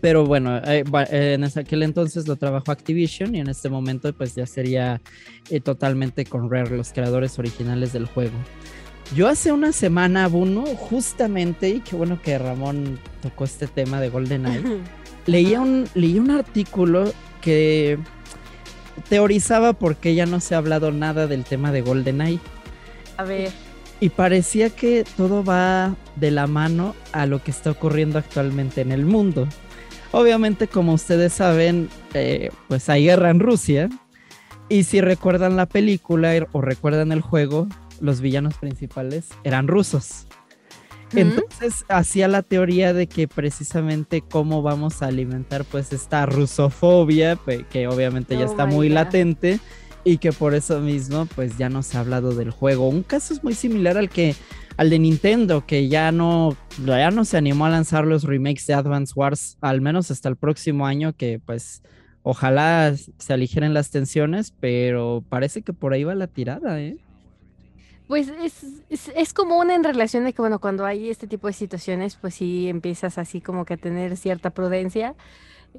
Pero 0.00 0.26
bueno, 0.26 0.58
eh, 0.58 0.84
eh, 1.10 1.34
en 1.34 1.44
aquel 1.44 1.82
entonces 1.82 2.26
lo 2.26 2.36
trabajó 2.36 2.72
Activision 2.72 3.34
y 3.34 3.40
en 3.40 3.48
este 3.48 3.68
momento 3.68 4.12
pues 4.12 4.34
ya 4.34 4.46
sería 4.46 5.00
eh, 5.50 5.60
totalmente 5.60 6.24
con 6.24 6.50
Rare, 6.50 6.76
los 6.76 6.92
creadores 6.92 7.38
originales 7.38 7.92
del 7.92 8.06
juego. 8.06 8.34
Yo 9.14 9.28
hace 9.28 9.52
una 9.52 9.70
semana, 9.72 10.26
Bruno, 10.26 10.64
justamente, 10.64 11.68
y 11.68 11.80
qué 11.80 11.94
bueno 11.94 12.20
que 12.20 12.36
Ramón 12.38 12.98
tocó 13.22 13.44
este 13.44 13.68
tema 13.68 14.00
de 14.00 14.08
GoldenEye, 14.08 14.80
leía 15.26 15.60
un, 15.60 15.88
leí 15.94 16.18
un 16.18 16.32
artículo 16.32 17.12
que 17.40 17.98
teorizaba 19.08 19.74
porque 19.74 20.16
ya 20.16 20.26
no 20.26 20.40
se 20.40 20.56
ha 20.56 20.58
hablado 20.58 20.90
nada 20.90 21.28
del 21.28 21.44
tema 21.44 21.70
de 21.70 21.82
GoldenEye. 21.82 22.40
A 23.16 23.22
ver. 23.22 23.52
Y 24.00 24.08
parecía 24.08 24.70
que 24.70 25.04
todo 25.16 25.44
va 25.44 25.94
de 26.16 26.32
la 26.32 26.48
mano 26.48 26.96
a 27.12 27.26
lo 27.26 27.42
que 27.42 27.52
está 27.52 27.70
ocurriendo 27.70 28.18
actualmente 28.18 28.80
en 28.80 28.90
el 28.90 29.06
mundo. 29.06 29.46
Obviamente, 30.12 30.68
como 30.68 30.94
ustedes 30.94 31.32
saben, 31.32 31.88
eh, 32.14 32.50
pues 32.68 32.88
hay 32.88 33.04
guerra 33.04 33.30
en 33.30 33.40
Rusia. 33.40 33.88
Y 34.68 34.84
si 34.84 35.00
recuerdan 35.00 35.56
la 35.56 35.66
película 35.66 36.32
o 36.52 36.60
recuerdan 36.60 37.12
el 37.12 37.20
juego, 37.20 37.68
los 38.00 38.20
villanos 38.20 38.54
principales 38.54 39.28
eran 39.44 39.68
rusos. 39.68 40.26
Entonces 41.14 41.84
hacía 41.88 42.26
la 42.26 42.42
teoría 42.42 42.92
de 42.92 43.06
que 43.06 43.28
precisamente 43.28 44.22
cómo 44.22 44.62
vamos 44.62 45.02
a 45.02 45.06
alimentar 45.06 45.64
pues 45.64 45.92
esta 45.92 46.26
rusofobia, 46.26 47.38
que 47.70 47.86
obviamente 47.86 48.36
ya 48.36 48.46
oh 48.46 48.50
está 48.50 48.66
muy 48.66 48.88
latente 48.88 49.60
y 50.06 50.18
que 50.18 50.30
por 50.30 50.54
eso 50.54 50.78
mismo 50.78 51.26
pues 51.34 51.58
ya 51.58 51.68
no 51.68 51.82
se 51.82 51.96
ha 51.96 52.00
hablado 52.00 52.32
del 52.32 52.52
juego. 52.52 52.88
Un 52.88 53.02
caso 53.02 53.34
es 53.34 53.42
muy 53.42 53.54
similar 53.54 53.98
al 53.98 54.08
que 54.08 54.36
al 54.76 54.88
de 54.88 55.00
Nintendo 55.00 55.66
que 55.66 55.88
ya 55.88 56.12
no 56.12 56.56
ya 56.84 57.10
no 57.10 57.24
se 57.24 57.36
animó 57.36 57.66
a 57.66 57.70
lanzar 57.70 58.06
los 58.06 58.22
remakes 58.22 58.68
de 58.68 58.74
Advance 58.74 59.12
Wars 59.16 59.58
al 59.60 59.80
menos 59.80 60.12
hasta 60.12 60.28
el 60.28 60.36
próximo 60.36 60.86
año 60.86 61.12
que 61.12 61.40
pues 61.44 61.82
ojalá 62.22 62.94
se 63.18 63.32
aligeren 63.32 63.74
las 63.74 63.90
tensiones, 63.90 64.52
pero 64.60 65.24
parece 65.28 65.62
que 65.62 65.72
por 65.72 65.92
ahí 65.92 66.04
va 66.04 66.14
la 66.14 66.28
tirada, 66.28 66.80
¿eh? 66.80 66.98
Pues 68.06 68.28
es, 68.28 68.64
es, 68.88 69.10
es, 69.16 69.32
común 69.32 69.70
en 69.72 69.82
relación 69.82 70.24
de 70.24 70.32
que, 70.32 70.40
bueno, 70.40 70.60
cuando 70.60 70.84
hay 70.84 71.08
este 71.08 71.26
tipo 71.26 71.48
de 71.48 71.52
situaciones, 71.52 72.14
pues 72.14 72.34
sí 72.34 72.68
empiezas 72.68 73.18
así 73.18 73.40
como 73.40 73.64
que 73.64 73.74
a 73.74 73.76
tener 73.76 74.16
cierta 74.16 74.50
prudencia. 74.50 75.16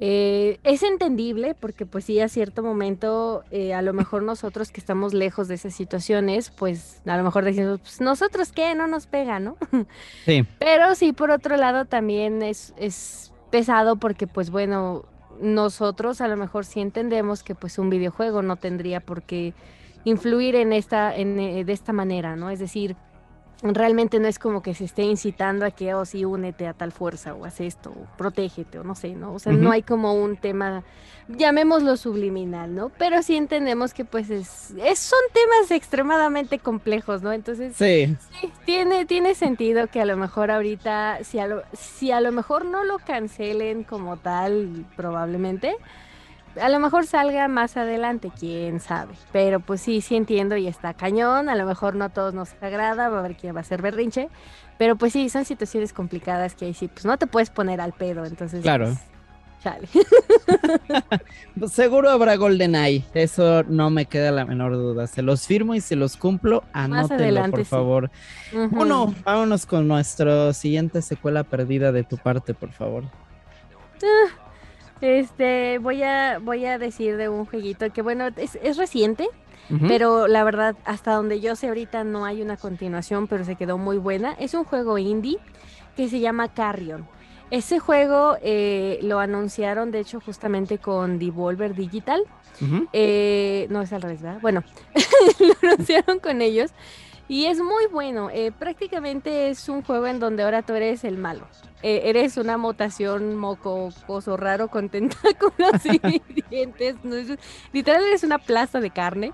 Eh, 0.00 0.60
es 0.62 0.84
entendible 0.84 1.56
porque 1.58 1.84
pues 1.84 2.04
sí 2.04 2.20
a 2.20 2.28
cierto 2.28 2.62
momento 2.62 3.42
eh, 3.50 3.74
a 3.74 3.82
lo 3.82 3.92
mejor 3.92 4.22
nosotros 4.22 4.70
que 4.70 4.78
estamos 4.80 5.12
lejos 5.12 5.48
de 5.48 5.56
esas 5.56 5.74
situaciones 5.74 6.50
pues 6.50 7.02
a 7.04 7.16
lo 7.16 7.24
mejor 7.24 7.44
decimos 7.44 7.80
pues 7.80 8.00
nosotros 8.00 8.52
qué 8.52 8.76
no 8.76 8.86
nos 8.86 9.08
pega 9.08 9.40
no 9.40 9.56
sí. 10.24 10.46
Pero 10.60 10.94
sí 10.94 11.12
por 11.12 11.32
otro 11.32 11.56
lado 11.56 11.84
también 11.84 12.42
es, 12.42 12.74
es 12.78 13.32
pesado 13.50 13.96
porque 13.96 14.28
pues 14.28 14.50
bueno 14.50 15.04
nosotros 15.40 16.20
a 16.20 16.28
lo 16.28 16.36
mejor 16.36 16.64
sí 16.64 16.80
entendemos 16.80 17.42
que 17.42 17.56
pues 17.56 17.76
un 17.78 17.90
videojuego 17.90 18.42
no 18.42 18.54
tendría 18.54 19.00
por 19.00 19.22
qué 19.22 19.52
influir 20.04 20.56
en 20.56 20.72
esta, 20.72 21.14
en, 21.14 21.38
eh, 21.38 21.64
de 21.64 21.72
esta 21.72 21.92
manera, 21.92 22.36
¿no? 22.36 22.50
Es 22.50 22.58
decir, 22.58 22.96
realmente 23.62 24.20
no 24.20 24.28
es 24.28 24.38
como 24.38 24.62
que 24.62 24.74
se 24.74 24.84
esté 24.84 25.02
incitando 25.02 25.64
a 25.66 25.70
que, 25.70 25.94
oh, 25.94 26.04
sí, 26.04 26.24
únete 26.24 26.66
a 26.66 26.74
tal 26.74 26.92
fuerza, 26.92 27.34
o 27.34 27.44
haz 27.44 27.60
esto, 27.60 27.90
o 27.90 28.06
protégete, 28.16 28.78
o 28.78 28.84
no 28.84 28.94
sé, 28.94 29.14
¿no? 29.14 29.34
O 29.34 29.38
sea, 29.38 29.52
no 29.52 29.72
hay 29.72 29.82
como 29.82 30.14
un 30.14 30.36
tema, 30.36 30.84
llamémoslo 31.28 31.96
subliminal, 31.96 32.74
¿no? 32.74 32.90
Pero 32.98 33.22
sí 33.22 33.36
entendemos 33.36 33.94
que, 33.94 34.04
pues, 34.04 34.30
es, 34.30 34.48
son 34.48 35.18
temas 35.32 35.70
extremadamente 35.72 36.60
complejos, 36.60 37.22
¿no? 37.22 37.32
Entonces, 37.32 37.74
sí. 37.76 38.16
tiene, 38.64 39.06
tiene 39.06 39.34
sentido 39.34 39.88
que 39.88 40.00
a 40.00 40.04
lo 40.04 40.16
mejor 40.16 40.50
ahorita, 40.52 41.24
si 41.24 41.40
a 41.40 41.48
lo, 41.48 41.62
si 41.72 42.12
a 42.12 42.20
lo 42.20 42.30
mejor 42.30 42.64
no 42.64 42.84
lo 42.84 42.98
cancelen 42.98 43.82
como 43.82 44.18
tal, 44.18 44.86
probablemente, 44.96 45.76
a 46.60 46.68
lo 46.68 46.78
mejor 46.80 47.06
salga 47.06 47.48
más 47.48 47.76
adelante, 47.76 48.30
quién 48.38 48.80
sabe. 48.80 49.14
Pero 49.32 49.60
pues 49.60 49.80
sí, 49.80 50.00
sí 50.00 50.16
entiendo 50.16 50.56
y 50.56 50.66
está 50.66 50.94
cañón. 50.94 51.48
A 51.48 51.54
lo 51.54 51.66
mejor 51.66 51.94
no 51.94 52.06
a 52.06 52.08
todos 52.08 52.34
nos 52.34 52.54
agrada, 52.60 53.08
va 53.08 53.20
a 53.20 53.22
ver 53.22 53.36
quién 53.36 53.54
va 53.56 53.60
a 53.60 53.64
ser 53.64 53.82
berrinche. 53.82 54.28
Pero 54.78 54.96
pues 54.96 55.12
sí, 55.12 55.28
son 55.28 55.44
situaciones 55.44 55.92
complicadas 55.92 56.54
que 56.54 56.66
ahí 56.66 56.74
sí, 56.74 56.88
pues 56.88 57.04
no 57.04 57.16
te 57.18 57.26
puedes 57.26 57.50
poner 57.50 57.80
al 57.80 57.92
pedo. 57.92 58.24
Entonces, 58.24 58.62
claro. 58.62 58.86
Pues, 58.86 58.98
chale. 59.62 59.88
Pues, 61.58 61.72
seguro 61.72 62.08
habrá 62.08 62.36
GoldenEye, 62.36 63.04
eso 63.14 63.64
no 63.64 63.90
me 63.90 64.06
queda 64.06 64.30
la 64.30 64.44
menor 64.44 64.74
duda. 64.74 65.08
Se 65.08 65.22
los 65.22 65.44
firmo 65.44 65.74
y 65.74 65.80
se 65.80 65.96
los 65.96 66.16
cumplo. 66.16 66.62
Anótenlo, 66.72 67.50
por 67.50 67.64
favor. 67.64 68.10
Bueno, 68.70 69.12
vámonos 69.24 69.66
con 69.66 69.88
nuestra 69.88 70.52
siguiente 70.52 71.02
secuela 71.02 71.42
perdida 71.42 71.90
de 71.90 72.04
tu 72.04 72.16
parte, 72.16 72.54
por 72.54 72.70
favor. 72.70 73.02
Ah, 74.04 74.47
este, 75.00 75.78
voy 75.78 76.02
a, 76.02 76.38
voy 76.38 76.64
a 76.64 76.78
decir 76.78 77.16
de 77.16 77.28
un 77.28 77.46
jueguito 77.46 77.92
que, 77.92 78.02
bueno, 78.02 78.28
es, 78.36 78.76
reciente, 78.76 79.28
pero 79.86 80.28
la 80.28 80.44
verdad, 80.44 80.76
hasta 80.86 81.12
donde 81.12 81.40
yo 81.40 81.54
sé 81.54 81.68
ahorita 81.68 82.02
no 82.02 82.24
hay 82.24 82.40
una 82.40 82.56
continuación, 82.56 83.26
pero 83.26 83.44
se 83.44 83.56
quedó 83.56 83.76
muy 83.76 83.98
buena. 83.98 84.32
Es 84.32 84.54
un 84.54 84.64
juego 84.64 84.96
indie 84.96 85.38
que 85.96 86.08
se 86.08 86.20
llama 86.20 86.48
Carrion. 86.48 87.06
Ese 87.50 87.78
juego 87.78 88.36
eh, 88.42 88.98
lo 89.02 89.20
anunciaron, 89.20 89.90
de 89.90 90.00
hecho, 90.00 90.20
justamente 90.20 90.78
con 90.78 91.18
Devolver 91.18 91.74
Digital. 91.74 92.22
Eh, 92.92 93.66
no 93.70 93.82
es 93.82 93.92
al 93.92 94.02
revés, 94.02 94.20
¿verdad? 94.20 94.40
Bueno, 94.42 94.64
lo 95.38 95.54
anunciaron 95.68 96.18
con 96.18 96.42
ellos. 96.42 96.72
Y 97.28 97.44
es 97.44 97.58
muy 97.58 97.86
bueno. 97.92 98.30
Eh, 98.32 98.52
prácticamente 98.58 99.50
es 99.50 99.68
un 99.68 99.82
juego 99.82 100.06
en 100.06 100.18
donde 100.18 100.42
ahora 100.42 100.62
tú 100.62 100.74
eres 100.74 101.04
el 101.04 101.18
malo. 101.18 101.46
Eh, 101.82 102.02
eres 102.04 102.38
una 102.38 102.56
mutación 102.56 103.36
moco, 103.36 103.90
coso 104.06 104.36
raro 104.36 104.68
con 104.68 104.88
tentáculos 104.88 105.84
y 105.84 106.00
dientes. 106.50 106.96
literal 107.72 108.02
eres 108.02 108.24
una 108.24 108.38
plaza 108.38 108.80
de 108.80 108.90
carne. 108.90 109.32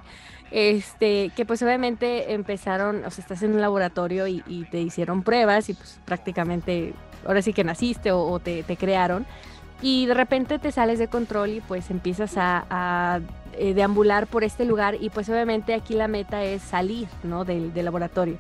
Este, 0.50 1.32
que 1.34 1.44
pues 1.46 1.62
obviamente 1.62 2.32
empezaron, 2.32 3.04
o 3.04 3.10
sea, 3.10 3.22
estás 3.22 3.42
en 3.42 3.54
un 3.54 3.60
laboratorio 3.60 4.26
y, 4.28 4.42
te 4.70 4.80
hicieron 4.80 5.22
pruebas 5.22 5.68
y 5.68 5.74
pues 5.74 6.00
prácticamente 6.04 6.94
ahora 7.26 7.42
sí 7.42 7.52
que 7.52 7.64
naciste 7.64 8.12
o, 8.12 8.38
te, 8.38 8.62
te 8.62 8.76
crearon 8.76 9.26
y 9.82 10.06
de 10.06 10.14
repente 10.14 10.58
te 10.58 10.72
sales 10.72 10.98
de 10.98 11.08
control 11.08 11.50
y 11.50 11.60
pues 11.60 11.90
empiezas 11.90 12.34
a, 12.36 13.20
eh, 13.56 13.72
deambular 13.72 14.26
por 14.26 14.42
este 14.42 14.64
lugar 14.64 14.96
y 15.00 15.10
pues 15.10 15.28
obviamente 15.28 15.74
aquí 15.74 15.94
la 15.94 16.08
meta 16.08 16.42
es 16.42 16.62
salir 16.62 17.06
¿no? 17.22 17.44
del, 17.44 17.72
laboratorio. 17.74 18.38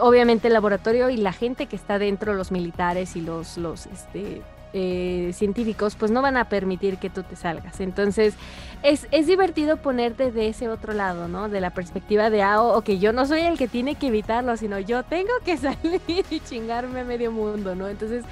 Obviamente 0.00 0.48
el 0.48 0.54
laboratorio 0.54 1.08
y 1.08 1.16
la 1.16 1.32
gente 1.32 1.66
que 1.66 1.76
está 1.76 1.98
dentro, 1.98 2.34
los 2.34 2.50
militares 2.50 3.14
y 3.14 3.20
los, 3.20 3.58
los 3.58 3.86
este, 3.86 4.42
eh, 4.72 5.30
científicos, 5.32 5.94
pues 5.94 6.10
no 6.10 6.20
van 6.20 6.36
a 6.36 6.50
permitir 6.50 6.98
que 6.98 7.08
tú 7.08 7.22
te 7.22 7.34
salgas. 7.34 7.80
Entonces, 7.80 8.34
es, 8.82 9.06
es, 9.10 9.26
divertido 9.26 9.78
ponerte 9.78 10.32
de 10.32 10.48
ese 10.48 10.68
otro 10.68 10.92
lado, 10.92 11.28
¿no? 11.28 11.48
De 11.48 11.62
la 11.62 11.70
perspectiva 11.70 12.28
de, 12.28 12.42
ah, 12.42 12.60
ok, 12.60 12.90
yo 12.90 13.12
no 13.14 13.24
soy 13.24 13.40
el 13.40 13.56
que 13.56 13.68
tiene 13.68 13.94
que 13.94 14.08
evitarlo, 14.08 14.54
sino 14.58 14.78
yo 14.78 15.02
tengo 15.02 15.32
que 15.44 15.56
salir 15.56 16.02
y 16.08 16.40
chingarme 16.40 17.00
a 17.00 17.04
medio 17.04 17.32
mundo, 17.32 17.74
¿no? 17.74 17.88
Entonces, 17.88 18.24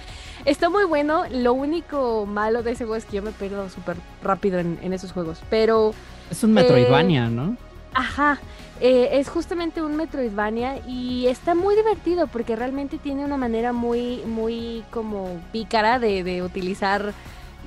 está 0.45 0.69
muy 0.69 0.85
bueno. 0.85 1.25
Lo 1.31 1.53
único 1.53 2.27
malo 2.27 2.63
de 2.63 2.73
ese 2.73 2.85
juego 2.85 2.97
es 2.97 3.05
que 3.05 3.17
yo 3.17 3.23
me 3.23 3.33
pierdo 3.33 3.69
súper 3.69 3.97
rápido 4.23 4.59
en, 4.59 4.93
esos 4.93 5.13
juegos, 5.13 5.41
pero... 5.51 5.95
Es 6.31 6.43
un 6.43 6.53
Metroidvania, 6.53 7.27
eh, 7.27 7.31
¿no? 7.31 7.57
Ajá, 7.93 8.41
eh, 8.81 9.11
es 9.13 9.29
justamente 9.29 9.83
un 9.83 9.97
Metroidvania 9.97 10.81
y 10.87 11.27
está 11.29 11.55
muy 11.55 11.77
divertido 11.77 12.27
porque 12.27 12.57
realmente 12.57 12.99
tiene 12.99 13.25
una 13.25 13.37
manera 13.37 13.73
muy, 13.73 14.23
muy 14.27 14.85
como 14.91 15.41
pícara 15.53 15.99
de, 15.99 16.43
utilizar 16.43 17.13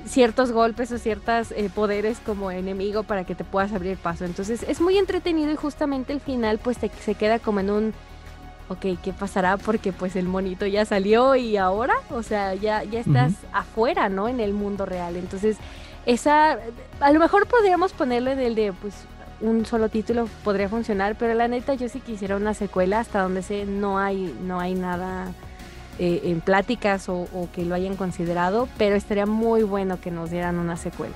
ciertos 0.06 0.52
golpes 0.52 0.92
o 0.92 0.98
ciertos 0.98 1.50
eh, 1.52 1.70
poderes 1.74 2.18
como 2.24 2.50
enemigo 2.50 3.02
para 3.02 3.24
que 3.24 3.34
te 3.34 3.44
puedas 3.44 3.72
abrir 3.72 3.96
paso. 3.96 4.24
Entonces 4.26 4.64
es 4.68 4.80
muy 4.80 4.98
entretenido 4.98 5.50
y 5.50 5.56
justamente 5.56 6.12
el 6.12 6.20
final 6.20 6.58
pues 6.58 6.76
se 6.76 7.14
queda 7.14 7.38
como 7.38 7.60
en 7.60 7.70
un, 7.70 7.94
ok, 8.68 8.98
¿qué 9.02 9.12
pasará? 9.12 9.56
Porque 9.56 9.92
pues 9.92 10.16
el 10.16 10.26
monito 10.26 10.66
ya 10.66 10.84
salió 10.84 11.36
y 11.36 11.56
ahora, 11.56 11.94
o 12.10 12.22
sea, 12.22 12.54
ya, 12.54 12.84
ya 12.84 13.00
estás 13.00 13.32
afuera, 13.52 14.08
¿no? 14.08 14.28
En 14.28 14.40
el 14.40 14.52
mundo 14.52 14.86
real. 14.86 15.16
Entonces, 15.16 15.56
esa, 16.06 16.58
a 17.00 17.12
lo 17.12 17.20
mejor 17.20 17.46
podríamos 17.46 17.92
ponerle 17.92 18.32
en 18.32 18.40
el 18.40 18.54
de, 18.54 18.72
pues 18.72 18.94
un 19.40 19.66
solo 19.66 19.88
título 19.88 20.28
podría 20.42 20.68
funcionar, 20.68 21.16
pero 21.16 21.34
la 21.34 21.48
neta 21.48 21.74
yo 21.74 21.88
sí 21.88 22.00
quisiera 22.00 22.36
una 22.36 22.54
secuela 22.54 23.00
hasta 23.00 23.22
donde 23.22 23.42
sé 23.42 23.64
no 23.66 23.98
hay, 23.98 24.34
no 24.42 24.58
hay 24.58 24.74
nada 24.74 25.32
eh, 25.98 26.22
en 26.24 26.40
pláticas 26.40 27.08
o, 27.08 27.26
que 27.54 27.64
lo 27.64 27.74
hayan 27.74 27.96
considerado, 27.96 28.68
pero 28.78 28.96
estaría 28.96 29.26
muy 29.26 29.62
bueno 29.62 30.00
que 30.00 30.10
nos 30.10 30.30
dieran 30.30 30.58
una 30.58 30.76
secuela. 30.76 31.14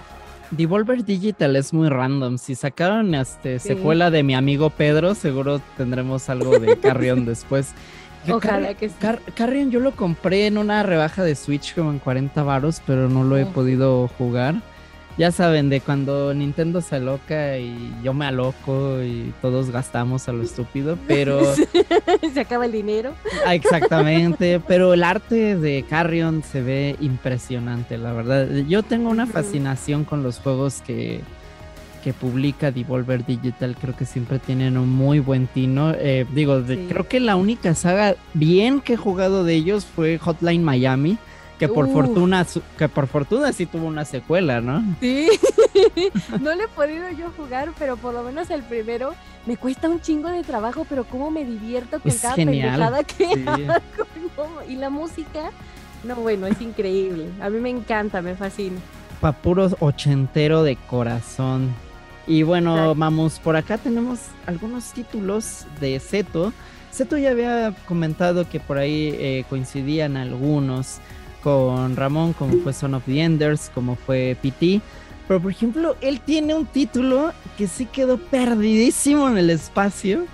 Devolver 0.53 1.05
Digital 1.05 1.57
es 1.57 1.73
muy 1.73 1.89
random. 1.89 2.37
Si 2.37 2.55
sacaron 2.55 3.15
este 3.15 3.59
secuela 3.59 4.11
de 4.11 4.23
mi 4.23 4.35
amigo 4.35 4.69
Pedro, 4.71 5.15
seguro 5.15 5.61
tendremos 5.77 6.29
algo 6.29 6.59
de 6.59 6.77
Carrion 6.81 7.25
después. 7.25 7.73
Ojalá 8.29 8.75
que 8.75 8.91
sí. 8.91 8.95
Carrion 9.35 9.71
yo 9.71 9.81
lo 9.81 9.93
compré 9.93 10.47
en 10.47 10.59
una 10.59 10.83
rebaja 10.83 11.25
de 11.25 11.35
Switch 11.35 11.75
como 11.75 11.91
en 11.91 11.99
40 11.99 12.43
varos, 12.43 12.83
pero 12.87 13.09
no 13.09 13.25
lo 13.25 13.37
he 13.37 13.47
podido 13.47 14.09
jugar 14.19 14.57
ya 15.19 15.31
saben, 15.31 15.69
de 15.69 15.81
cuando 15.81 16.33
Nintendo 16.33 16.81
se 16.81 16.97
aloca 16.97 17.59
y 17.59 17.95
yo 18.03 18.15
me 18.15 18.27
aloco 18.27 19.03
y 19.03 19.33
todos 19.43 19.71
gastamos 19.71 20.29
a 20.29 20.33
lo 20.33 20.43
estúpido, 20.43 20.99
pero... 21.07 21.41
se 22.35 22.41
acaba 22.41 22.67
el 22.67 22.73
dinero. 22.73 23.13
Ah, 23.47 23.55
exactamente, 23.55 24.61
pero 24.67 24.95
el 24.95 25.05
arte 25.05 25.57
de 25.57 25.85
Carrion 25.89 26.43
se 26.43 26.63
ve 26.63 26.97
impresionante, 27.01 27.99
la 27.99 28.13
verdad. 28.13 28.49
Yo 28.69 28.83
tengo 28.83 29.11
una 29.11 29.27
fascinación 29.27 30.05
con 30.05 30.23
los 30.23 30.39
juegos 30.39 30.83
que, 30.87 31.21
que 32.03 32.13
publica 32.13 32.71
Devolver 32.71 33.25
Digital, 33.27 33.77
creo 33.81 33.97
que 33.97 34.07
siempre 34.07 34.39
tienen 34.39 34.79
un 34.79 34.89
muy 34.89 35.21
buen 35.21 35.47
tino. 35.47 35.93
Eh, 35.95 36.27
digo, 36.35 36.63
creo 36.89 37.07
que 37.07 37.21
la 37.21 37.37
única 37.37 37.75
saga 37.75 38.17
bien 38.35 38.81
que 38.81 38.95
he 38.95 38.97
jugado 38.97 39.45
de 39.45 39.55
ellos 39.55 39.85
fue 39.85 40.19
Hotline 40.19 40.65
Miami 40.65 41.19
Que 41.63 41.69
por 41.69 41.85
Uf. 41.85 41.93
fortuna, 41.93 42.45
que 42.77 42.89
por 42.89 43.07
fortuna 43.07 43.53
sí 43.53 43.67
tuvo 43.67 43.87
una 43.87 44.05
secuela, 44.05 44.61
¿no? 44.61 44.83
Sí, 44.99 45.29
no 46.41 46.53
le 46.57 46.65
he 46.65 46.69
podido 46.69 47.09
yo 47.11 47.31
jugar, 47.37 47.69
pero 47.79 47.97
por 47.97 48.13
lo 48.15 48.25
menos 48.25 48.51
el 48.51 48.65
primero 48.65 49.15
me 49.47 49.57
cuesta 49.57 49.89
un 49.89 50.01
chingo 50.01 50.29
de 50.29 50.43
trabajo, 50.43 50.85
pero 50.89 51.05
cómo 51.05 51.31
me 51.31 51.45
divierto 51.45 52.01
con 52.01 52.11
Es 52.11 52.21
cada 52.21 52.35
pendejada 52.35 53.05
que 53.05 53.27
Sí. 53.27 53.45
hago, 53.47 53.79
¿no? 54.37 54.69
Y 54.69 54.75
la 54.75 54.91
música, 54.91 55.53
no, 56.03 56.17
bueno, 56.17 56.49
es 56.49 56.61
increíble. 56.61 57.29
A 57.41 57.49
mí 57.49 57.61
me 57.61 57.71
encanta, 57.71 58.21
me 58.23 58.35
fascina. 58.35 58.81
Pa' 59.21 59.31
puro 59.31 59.71
ochentero 59.79 60.65
de 60.65 60.75
corazón. 60.75 61.69
Y 62.27 62.43
bueno, 62.43 62.73
Exacto. 62.75 62.95
vamos, 62.97 63.39
por 63.39 63.55
acá 63.55 63.79
tenemos 63.79 64.19
algunos 64.47 64.93
títulos 64.93 65.65
de 65.81 66.01
Zeto. 66.01 66.53
Zeto 66.93 67.17
ya 67.17 67.31
había 67.31 67.73
comentado 67.87 68.49
que 68.49 68.59
por 68.59 68.79
ahí 68.79 69.15
eh, 69.17 69.45
coincidían 69.49 70.17
algunos 70.17 70.99
con 71.43 71.97
Ramón, 71.97 72.33
como 72.33 72.59
fue 72.63 72.73
Son 72.73 72.95
of 72.95 73.05
the 73.07 73.21
Enders, 73.23 73.71
como 73.75 73.97
fue 73.97 74.37
PT. 74.41 74.81
Pero 75.29 75.41
por 75.41 75.51
ejemplo, 75.51 75.97
él 76.01 76.21
tiene 76.21 76.55
un 76.55 76.67
título 76.67 77.33
que 77.57 77.67
sí 77.67 77.87
quedó 77.87 78.19
perdidísimo 78.19 79.29
en 79.29 79.39
el 79.39 79.51
espacio, 79.51 80.27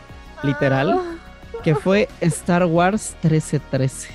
literal, 0.42 0.92
Ah, 0.98 1.60
que 1.62 1.74
fue 1.74 2.08
Star 2.20 2.64
Wars 2.64 3.14
1313. 3.22 4.08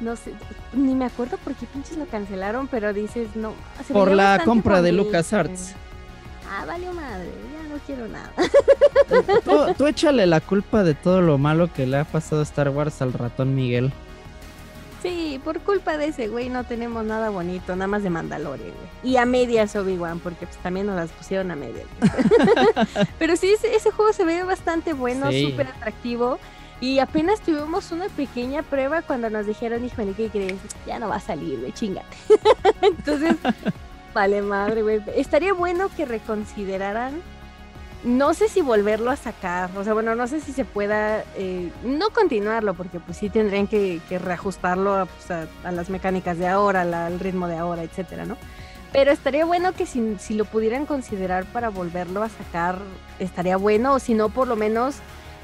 no 0.00 0.16
sé, 0.16 0.32
ni 0.72 0.94
me 0.94 1.06
acuerdo 1.06 1.36
por 1.38 1.54
qué 1.54 1.66
pinches 1.66 1.96
lo 1.96 2.06
cancelaron, 2.06 2.66
pero 2.68 2.92
dices, 2.92 3.28
no. 3.34 3.54
se 3.86 3.92
Por 3.92 4.10
la 4.12 4.40
compra 4.44 4.82
de 4.82 4.90
bonito. 4.90 5.04
LucasArts. 5.06 5.74
Ah, 6.50 6.64
valió 6.66 6.92
madre, 6.92 7.30
ya 7.52 7.68
no 7.74 7.80
quiero 7.86 8.06
nada. 8.08 8.30
Tú, 9.44 9.74
tú 9.76 9.86
échale 9.86 10.26
la 10.26 10.40
culpa 10.40 10.82
de 10.84 10.94
todo 10.94 11.20
lo 11.20 11.38
malo 11.38 11.72
que 11.72 11.86
le 11.86 11.98
ha 11.98 12.04
pasado 12.04 12.40
a 12.40 12.44
Star 12.44 12.68
Wars 12.68 13.02
al 13.02 13.12
ratón 13.12 13.54
Miguel. 13.54 13.92
Sí, 15.04 15.38
por 15.44 15.60
culpa 15.60 15.98
de 15.98 16.06
ese 16.06 16.28
güey 16.28 16.48
no 16.48 16.64
tenemos 16.64 17.04
nada 17.04 17.28
bonito, 17.28 17.76
nada 17.76 17.88
más 17.88 18.02
de 18.02 18.08
Mandalorian, 18.08 18.70
güey. 18.70 19.12
Y 19.12 19.18
a 19.18 19.26
medias 19.26 19.76
Obi-Wan, 19.76 20.18
porque 20.20 20.46
pues 20.46 20.56
también 20.62 20.86
nos 20.86 20.96
las 20.96 21.10
pusieron 21.12 21.50
a 21.50 21.56
medias. 21.56 21.86
Pero 23.18 23.36
sí, 23.36 23.50
ese, 23.52 23.74
ese 23.76 23.90
juego 23.90 24.14
se 24.14 24.24
ve 24.24 24.42
bastante 24.44 24.94
bueno, 24.94 25.30
Sí. 25.30 25.50
súper 25.50 25.66
atractivo. 25.68 26.38
Y 26.80 27.00
apenas 27.00 27.40
tuvimos 27.40 27.92
una 27.92 28.08
pequeña 28.08 28.62
prueba 28.62 29.02
cuando 29.02 29.28
nos 29.30 29.46
dijeron, 29.46 29.84
híjole, 29.84 30.12
¿qué 30.14 30.28
crees? 30.30 30.56
Ya 30.86 30.98
no 30.98 31.08
va 31.08 31.16
a 31.16 31.20
salir, 31.20 31.60
güey, 31.60 31.72
chingate. 31.72 32.16
Entonces, 32.82 33.36
vale 34.14 34.40
madre, 34.42 34.80
güey. 34.82 35.02
Estaría 35.16 35.52
bueno 35.52 35.90
que 35.94 36.06
reconsideraran 36.06 37.20
no 38.04 38.34
sé 38.34 38.48
si 38.48 38.60
volverlo 38.60 39.10
a 39.10 39.16
sacar, 39.16 39.70
o 39.76 39.82
sea, 39.82 39.94
bueno, 39.94 40.14
no 40.14 40.26
sé 40.26 40.40
si 40.40 40.52
se 40.52 40.64
pueda 40.64 41.24
eh, 41.36 41.72
no 41.84 42.10
continuarlo, 42.10 42.74
porque 42.74 43.00
pues 43.00 43.16
sí 43.16 43.30
tendrían 43.30 43.66
que, 43.66 44.00
reajustarlo 44.10 44.94
a, 44.94 45.06
pues, 45.06 45.30
a- 45.30 45.72
las 45.72 45.88
mecánicas 45.90 46.38
de 46.38 46.46
ahora, 46.46 46.82
al 46.82 47.18
ritmo 47.18 47.48
de 47.48 47.56
ahora, 47.56 47.82
etcétera, 47.82 48.26
¿no? 48.26 48.36
Pero 48.92 49.10
estaría 49.10 49.44
bueno 49.44 49.72
que 49.72 49.86
si, 49.86 50.16
si 50.18 50.34
lo 50.34 50.44
pudieran 50.44 50.86
considerar 50.86 51.46
para 51.46 51.68
volverlo 51.70 52.22
a 52.22 52.28
sacar, 52.28 52.78
estaría 53.18 53.56
bueno, 53.56 53.94
o 53.94 53.98
si 53.98 54.14
no, 54.14 54.28
por 54.28 54.46
lo 54.46 54.54
menos 54.54 54.96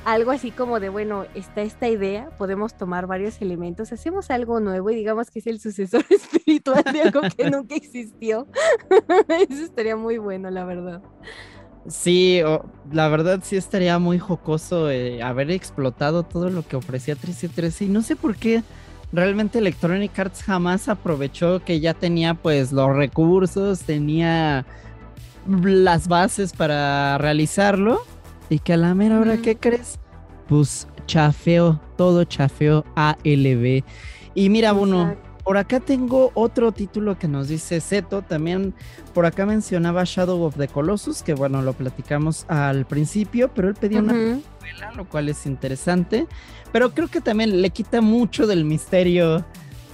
algo 0.05 0.31
así 0.31 0.51
como 0.51 0.81
de, 0.81 0.88
bueno, 0.88 1.25
está 1.35 1.62
esta 1.62 1.88
idea, 1.88 2.31
podemos 2.38 2.75
tomar 2.75 3.07
varios 3.07 3.40
elementos, 3.42 3.92
hacemos 3.92 4.31
algo 4.31 4.61
nuevo 4.61 4.90
y 4.90 4.94
digamos 4.94 5.31
que 5.31 5.40
es 5.40 5.46
el 5.46 5.61
sucesor 5.61 6.05
espiritual 6.11 6.85
de 6.92 7.03
algo 7.03 7.23
que 7.37 7.51
nunca 7.51 7.75
existió. 7.75 8.46
Eso 9.49 9.62
estaría 9.64 9.96
muy 9.96 10.18
bueno, 10.18 10.51
la 10.51 10.64
verdad. 10.64 11.03
Sí, 11.88 12.40
la 12.93 13.09
verdad 13.09 13.40
sí 13.43 13.57
estaría 13.57 13.99
muy 13.99 14.19
jocoso 14.19 14.90
eh, 14.90 15.23
haber 15.23 15.51
explotado 15.51 16.23
todo 16.25 16.51
lo 16.51 16.66
que 16.66 16.77
ofrecía 16.77 17.14
1313 17.14 17.87
y 17.87 17.88
no 17.88 18.03
sé 18.03 18.16
por 18.16 18.37
qué 18.37 18.62
realmente 19.12 19.59
Electronic 19.59 20.16
Arts 20.19 20.43
jamás 20.43 20.88
aprovechó 20.88 21.61
que 21.64 21.81
ya 21.81 21.95
tenía 21.95 22.35
pues 22.35 22.73
los 22.73 22.95
recursos, 22.95 23.81
tenía 23.81 24.66
las 25.47 26.07
bases 26.07 26.53
para 26.53 27.19
realizarlo 27.19 28.03
y 28.49 28.59
que 28.59 28.75
a 28.75 28.77
la 28.77 28.95
mera 28.95 29.19
hora. 29.19 29.38
¿qué 29.38 29.57
crees? 29.57 29.99
Pues 30.49 30.87
chafeo, 31.07 31.81
todo 31.97 32.25
chafeo 32.25 32.85
ALB. 32.97 33.83
Y 34.35 34.49
mira, 34.49 34.73
uno. 34.73 35.16
Por 35.44 35.57
acá 35.57 35.81
tengo 35.81 36.31
otro 36.35 36.72
título 36.72 37.18
que 37.18 37.29
nos 37.29 37.48
dice 37.48 37.81
Zeto. 37.81 38.22
También 38.22 38.74
por 39.14 39.26
acá 39.26 39.46
mencionaba 39.46 40.05
Shadow 40.05 40.42
of 40.42 40.57
the 40.57 40.68
Colossus, 40.68 41.22
que 41.22 41.35
bueno, 41.35 41.62
lo 41.62 41.72
platicamos 41.72 42.44
al 42.48 42.87
principio, 42.87 43.50
pero 43.55 43.68
él 43.68 43.74
pedía 43.74 44.00
una 44.00 44.12
novela, 44.12 44.92
lo 44.96 45.09
cual 45.09 45.29
es 45.29 45.46
interesante. 45.46 46.26
Pero 46.72 46.92
creo 46.92 47.09
que 47.09 47.20
también 47.20 47.61
le 47.62 47.70
quita 47.70 48.00
mucho 48.00 48.46
del 48.46 48.64
misterio 48.64 49.44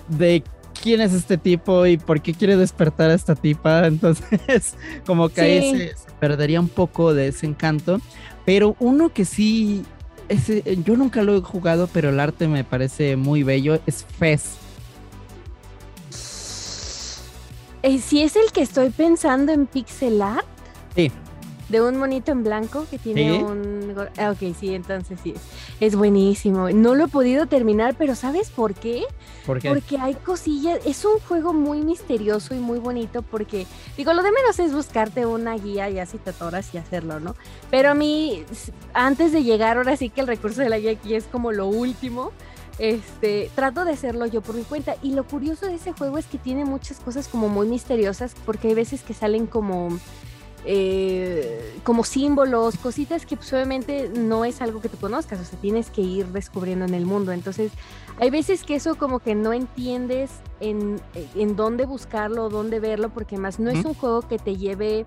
de 0.09 0.43
quién 0.83 1.01
es 1.01 1.13
este 1.13 1.39
tipo 1.39 1.87
y 1.87 1.97
por 1.97 2.21
qué 2.21 2.35
quiere 2.35 2.57
despertar 2.57 3.11
a 3.11 3.15
esta 3.15 3.35
tipa. 3.35 3.87
Entonces, 3.87 4.75
como 5.07 5.29
que 5.29 5.41
ahí 5.41 5.71
se, 5.73 5.97
se 5.97 6.11
perdería 6.21 6.61
un 6.61 6.69
poco 6.69 7.15
de 7.15 7.29
ese 7.29 7.47
encanto. 7.47 8.01
Pero 8.45 8.77
uno 8.79 9.09
que 9.09 9.25
sí, 9.25 9.85
ese, 10.29 10.63
yo 10.85 10.97
nunca 10.97 11.23
lo 11.23 11.37
he 11.37 11.41
jugado, 11.41 11.89
pero 11.93 12.11
el 12.11 12.21
arte 12.21 12.47
me 12.49 12.65
parece 12.65 13.17
muy 13.17 13.43
bello, 13.43 13.81
es 13.87 14.05
Fez. 14.19 14.66
Eh, 17.87 18.01
si 18.01 18.21
es 18.21 18.35
el 18.35 18.51
que 18.53 18.63
estoy 18.63 18.91
pensando 18.91 19.53
en 19.53 19.67
pixel 19.67 20.21
art, 20.21 20.45
Sí. 20.97 21.13
de 21.69 21.81
un 21.81 21.97
monito 21.99 22.33
en 22.33 22.43
blanco 22.43 22.85
que 22.91 22.99
tiene 22.99 23.39
Sí. 23.39 23.43
un... 23.45 23.95
Ah, 24.19 24.33
ok, 24.33 24.57
sí, 24.59 24.75
entonces 24.75 25.21
sí. 25.23 25.35
Es, 25.79 25.95
buenísimo. 25.95 26.69
No 26.71 26.97
lo 26.97 27.05
he 27.05 27.09
podido 27.09 27.47
terminar, 27.47 27.95
pero 27.97 28.17
¿sabes 28.17 28.51
por 28.51 28.75
qué? 28.75 29.05
Porque 29.47 29.69
Porque 29.69 29.99
hay 29.99 30.15
cosillas, 30.15 30.81
es 30.85 31.05
un 31.05 31.21
juego 31.21 31.53
muy 31.53 31.83
misterioso 31.83 32.57
y 32.57 32.59
muy 32.59 32.81
bonito 32.81 33.23
porque, 33.23 33.69
digo, 33.97 34.13
lo 34.15 34.25
de 34.25 34.33
menos 34.33 34.59
es 34.59 34.73
buscarte 34.75 35.25
una 35.25 35.55
guía 35.55 35.89
y 35.89 36.01
así 36.01 36.19
te 36.19 36.31
atoras 36.31 36.75
y 36.75 36.79
hacerlo, 36.79 37.21
¿no? 37.21 37.37
Pero 37.71 37.91
a 37.91 37.95
mí, 37.95 38.45
antes 38.95 39.31
de 39.31 39.45
llegar, 39.45 39.77
ahora 39.77 39.97
sí 39.97 40.09
que 40.11 40.23
el 40.23 40.27
recurso 40.27 40.61
de 40.61 40.71
la 40.71 40.79
guía 40.81 40.91
aquí 40.91 41.15
es 41.15 41.25
como 41.25 41.53
lo 41.53 41.69
último, 41.69 42.33
este, 42.79 43.51
trato 43.55 43.85
de 43.85 43.93
hacerlo 43.93 44.27
yo 44.27 44.41
por 44.43 44.55
mi 44.55 44.63
cuenta. 44.63 44.97
Y 45.03 45.13
lo 45.13 45.25
curioso 45.25 45.67
de 45.67 45.75
ese 45.75 45.93
juego 45.93 46.19
es 46.19 46.27
que 46.27 46.39
tiene 46.39 46.65
muchas 46.65 47.01
cosas 47.01 47.29
como 47.29 47.49
muy 47.49 47.69
misteriosas 47.69 48.35
porque 48.45 48.69
hay 48.69 48.75
veces 48.75 49.03
que 49.03 49.15
salen 49.15 49.47
como... 49.47 49.89
eh, 50.69 51.79
como 51.85 52.03
símbolos, 52.03 52.77
cositas 52.77 53.25
que 53.25 53.37
pues, 53.37 53.53
obviamente 53.53 54.09
no 54.09 54.45
es 54.45 54.61
algo 54.61 54.81
que 54.81 54.89
tú 54.89 54.97
conozcas, 54.97 55.39
o 55.39 55.45
sea, 55.45 55.59
tienes 55.61 55.91
que 55.91 56.01
ir 56.01 56.27
descubriendo 56.27 56.85
en 56.85 56.95
el 56.95 57.07
mundo. 57.07 57.31
Entonces, 57.31 57.71
hay 58.19 58.31
veces 58.31 58.65
que 58.65 58.75
eso 58.75 58.97
como 58.97 59.21
que 59.21 59.37
no 59.37 59.53
entiendes 59.53 60.31
en, 60.59 61.01
en 61.37 61.55
dónde 61.55 61.87
buscarlo, 61.87 62.49
dónde 62.49 62.81
verlo, 62.81 63.11
porque 63.11 63.39
más 63.39 63.61
no 63.61 63.71
es 63.71 63.85
un 63.85 63.95
juego 63.95 64.23
que 64.23 64.39
te 64.39 64.57
lleve 64.57 65.05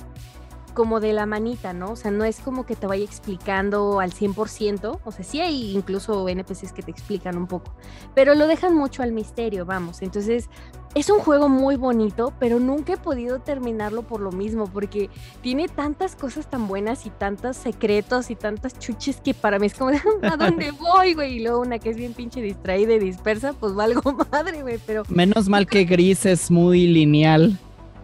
como 0.80 1.02
de 1.02 1.12
la 1.12 1.26
manita, 1.26 1.74
¿no? 1.74 1.92
O 1.92 1.96
sea, 1.98 2.10
no 2.10 2.24
es 2.24 2.39
como 2.39 2.65
que 2.65 2.74
te 2.74 2.88
vaya 2.88 3.04
explicando 3.04 4.00
al 4.00 4.13
100%, 4.13 5.00
o 5.04 5.12
sea, 5.12 5.26
sí 5.26 5.42
hay 5.42 5.76
incluso 5.76 6.30
NPCs 6.30 6.72
que 6.72 6.82
te 6.82 6.89
explican 6.89 7.36
un 7.36 7.48
poco, 7.48 7.74
pero 8.15 8.34
lo 8.34 8.48
dejan 8.48 8.74
mucho 8.74 9.04
al 9.04 9.12
misterio, 9.12 9.65
vamos. 9.65 10.02
Entonces, 10.02 10.48
es 10.96 11.10
un 11.10 11.20
juego 11.20 11.50
muy 11.50 11.76
bonito, 11.76 12.32
pero 12.39 12.62
nunca 12.62 12.94
he 12.94 12.98
podido 12.98 13.39
terminarlo 13.39 14.04
por 14.04 14.22
lo 14.22 14.32
mismo, 14.32 14.68
porque 14.68 15.10
tiene 15.42 15.68
tantas 15.68 16.15
cosas 16.15 16.50
tan 16.50 16.70
buenas 16.70 17.06
y 17.06 17.10
tantos 17.10 17.58
secretos 17.58 18.30
y 18.30 18.36
tantas 18.36 18.80
chuches 18.80 19.18
que 19.18 19.34
para 19.34 19.60
mí 19.60 19.68
es 19.68 19.74
como, 19.74 19.92
¿a 20.24 20.38
dónde 20.38 20.72
voy, 20.80 21.13
güey? 21.13 21.36
Y 21.36 21.39
luego 21.42 21.60
una 21.60 21.80
que 21.80 21.89
es 21.89 21.98
bien 21.98 22.13
pinche 22.13 22.42
distraída 22.42 22.94
y 22.94 23.00
dispersa, 23.00 23.52
pues 23.52 23.74
valgo 23.74 24.02
madre, 24.32 24.62
güey, 24.62 24.80
pero 24.88 25.04
menos 25.10 25.50
mal 25.50 25.68
que 25.68 25.84
Gris 25.84 26.26
es 26.26 26.50
muy 26.50 26.88
lineal. 26.88 27.60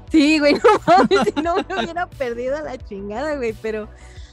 Sí, 0.09 0.39
güey, 0.39 0.53
no 0.55 0.59
mames, 0.87 1.33
si 1.35 1.41
no 1.41 1.55
me 1.55 1.83
hubiera 1.83 2.07
perdido 2.07 2.57
a 2.57 2.61
la 2.61 2.77
chingada, 2.77 3.35
güey, 3.35 3.53
pero 3.61 3.87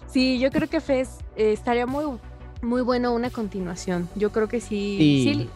sí, 0.07 0.39
yo 0.39 0.51
creo 0.51 0.69
que 0.69 0.81
Fez 0.81 1.19
eh, 1.37 1.53
estaría 1.53 1.87
muy, 1.87 2.19
muy 2.63 2.83
bueno 2.83 3.13
una 3.15 3.31
continuación. 3.31 4.09
Yo 4.15 4.31
creo 4.31 4.49
que 4.49 4.61
sí, 4.61 4.97
Sí. 4.99 5.35
sí, 5.35 5.51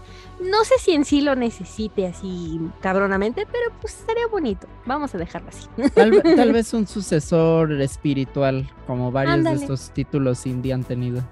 no 0.44 0.64
sé 0.64 0.74
si 0.78 0.92
en 0.92 1.04
sí 1.06 1.22
lo 1.22 1.34
necesite 1.34 2.06
así 2.06 2.60
cabronamente, 2.80 3.46
pero 3.50 3.72
pues 3.80 3.98
estaría 4.00 4.26
bonito. 4.26 4.66
Vamos 4.84 5.14
a 5.14 5.18
dejarlo 5.18 5.48
así. 5.48 5.66
Tal, 5.94 6.22
tal 6.22 6.52
vez 6.52 6.74
un 6.74 6.86
sucesor 6.86 7.72
espiritual, 7.80 8.68
como 8.86 9.10
varios 9.10 9.34
Ándale. 9.34 9.56
de 9.56 9.62
estos 9.62 9.90
títulos 9.92 10.44
indie 10.46 10.72
han 10.74 10.84
tenido. 10.84 11.22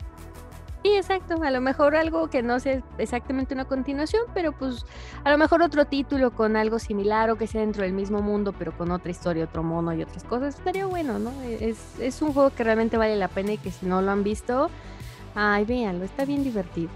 Sí, 0.85 0.95
exacto. 0.95 1.43
A 1.43 1.51
lo 1.51 1.63
mejor 1.63 1.97
algo 1.97 2.29
que 2.29 2.43
no 2.43 2.61
sea 2.61 2.83
exactamente 2.99 3.55
una 3.55 3.65
continuación, 3.65 4.21
pero 4.35 4.53
pues 4.53 4.85
a 5.25 5.31
lo 5.31 5.39
mejor 5.39 5.63
otro 5.63 5.87
título 5.87 6.33
con 6.33 6.57
algo 6.57 6.79
similar 6.79 7.31
o 7.31 7.37
que 7.37 7.47
sea 7.47 7.63
dentro 7.63 7.85
del 7.85 7.95
mismo 7.95 8.21
mundo, 8.21 8.53
pero 8.53 8.77
con 8.77 8.91
otra 8.91 9.11
historia, 9.11 9.45
otro 9.45 9.63
mono 9.63 9.95
y 9.95 10.03
otras 10.03 10.25
cosas, 10.25 10.57
estaría 10.57 10.85
bueno, 10.85 11.19
¿no? 11.19 11.33
Es, 11.43 11.79
es 11.99 12.21
un 12.21 12.35
juego 12.35 12.51
que 12.51 12.65
realmente 12.65 12.99
vale 12.99 13.17
la 13.17 13.29
pena 13.29 13.55
y 13.55 13.57
que 13.57 13.71
si 13.71 13.87
no 13.87 14.03
lo 14.03 14.11
han 14.11 14.23
visto, 14.25 14.69
ay, 15.35 15.65
véanlo, 15.65 16.05
está 16.05 16.27
bien 16.27 16.45
divertido. 16.45 16.91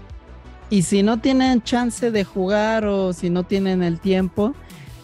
Y 0.69 0.83
si 0.83 1.01
no 1.01 1.19
tienen 1.19 1.63
chance 1.63 2.11
de 2.11 2.23
jugar 2.23 2.85
o 2.85 3.11
si 3.11 3.31
no 3.31 3.41
tienen 3.41 3.81
el 3.81 3.99
tiempo, 3.99 4.53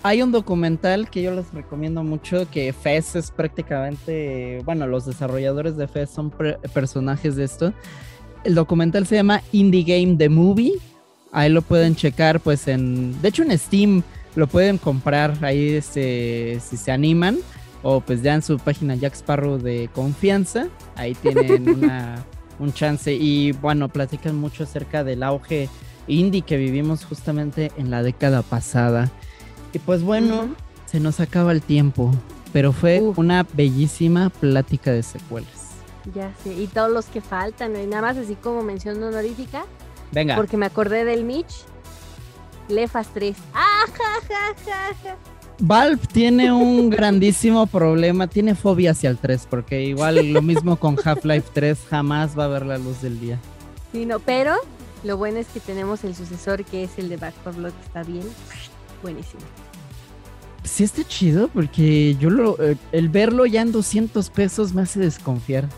hay 0.04 0.22
un 0.22 0.32
documental 0.32 1.10
que 1.10 1.24
yo 1.24 1.32
les 1.32 1.52
recomiendo 1.52 2.04
mucho 2.04 2.48
que 2.52 2.72
Fez 2.72 3.16
es 3.16 3.32
prácticamente, 3.32 4.62
bueno, 4.64 4.86
los 4.86 5.08
desarrolladores 5.08 5.76
de 5.76 5.88
Fez 5.88 6.12
son 6.12 6.30
personajes 6.72 7.36
de 7.36 7.46
esto. 7.46 7.74
El 8.46 8.54
documental 8.54 9.08
se 9.08 9.16
llama 9.16 9.42
Indie 9.52 9.84
Game 9.84 10.18
The 10.18 10.30
Movie. 10.30 10.74
Ahí 11.32 11.50
lo 11.50 11.64
pueden 11.64 11.96
checar, 11.96 12.40
pues 12.40 12.68
en. 12.68 13.20
De 13.22 13.30
hecho, 13.30 13.42
en 13.42 13.58
Steam 13.58 14.04
lo 14.36 14.46
pueden 14.46 14.78
comprar 14.78 15.44
ahí 15.44 15.74
este, 15.74 16.60
si 16.62 16.78
se 16.78 16.92
animan. 16.92 17.38
O 17.82 18.02
pues 18.02 18.22
ya 18.22 18.36
en 18.36 18.44
su 18.44 18.58
página 18.60 18.96
Jack 18.96 19.16
Sparrow 19.16 19.58
de 19.58 19.90
confianza. 19.94 20.68
Ahí 20.96 21.16
tienen 21.16 21.70
una, 21.76 22.24
un 22.60 22.72
chance. 22.72 23.12
Y 23.14 23.52
bueno, 23.54 23.90
platican 23.90 24.36
mucho 24.36 24.64
acerca 24.64 25.04
del 25.04 25.24
auge 25.24 25.68
indie 26.08 26.44
que 26.44 26.58
vivimos 26.58 27.04
justamente 27.04 27.72
en 27.78 27.90
la 27.90 28.04
década 28.04 28.44
pasada. 28.44 29.12
Y 29.74 29.80
pues 29.80 30.04
bueno, 30.04 30.56
se 30.86 31.00
nos 31.00 31.20
acaba 31.20 31.52
el 31.52 31.64
tiempo. 31.64 32.12
Pero 32.54 32.74
fue 32.74 33.02
una 33.02 33.46
bellísima 33.54 34.30
plática 34.30 34.92
de 34.92 35.02
secuelas. 35.02 35.65
Ya 36.14 36.34
sé, 36.44 36.54
y 36.54 36.68
todos 36.68 36.92
los 36.92 37.06
que 37.06 37.22
faltan, 37.22 37.76
y 37.76 37.88
nada 37.88 38.02
más 38.02 38.18
así 38.18 38.36
como 38.36 38.62
mención 38.62 39.02
honorífica. 39.02 39.66
Venga. 40.12 40.36
Porque 40.36 40.58
me 40.58 40.66
acordé 40.66 41.04
del 41.04 41.24
Mitch. 41.24 41.66
Lefas 42.68 43.08
3. 43.14 43.36
¡Ah, 43.54 43.86
Valve 45.60 46.02
tiene 46.12 46.52
un 46.52 46.90
grandísimo 46.92 47.66
problema, 47.68 48.28
tiene 48.28 48.56
fobia 48.56 48.92
hacia 48.92 49.10
el 49.10 49.18
3, 49.18 49.48
porque 49.50 49.84
igual 49.84 50.34
lo 50.34 50.42
mismo 50.42 50.76
con 50.76 50.98
Half-Life 51.02 51.50
3 51.54 51.80
jamás 51.90 52.38
va 52.38 52.46
a 52.46 52.48
ver 52.50 52.66
la 52.66 52.78
luz 52.78 53.02
del 53.02 53.20
día. 53.20 53.40
Sí, 53.92 54.06
no, 54.06 54.20
pero 54.20 54.56
lo 55.04 55.18
bueno 55.18 55.38
es 55.38 55.48
que 55.48 55.60
tenemos 55.60 56.04
el 56.04 56.16
sucesor 56.16 56.66
que 56.66 56.84
es 56.84 56.98
el 56.98 57.10
de 57.10 57.18
Back 57.18 57.36
4 57.44 57.60
Blood, 57.62 57.74
que 57.74 57.86
está 57.86 58.04
bien. 58.04 58.24
Buenísimo. 59.02 59.44
Sí 60.64 60.84
está 60.84 61.04
chido, 61.04 61.48
porque 61.48 62.16
yo 62.16 62.32
lo, 62.32 62.60
eh, 62.60 62.76
el 62.92 63.10
verlo 63.10 63.46
ya 63.46 63.62
en 63.62 63.72
200 63.72 64.30
pesos 64.32 64.74
me 64.74 64.82
hace 64.82 65.00
desconfiar. 65.00 65.70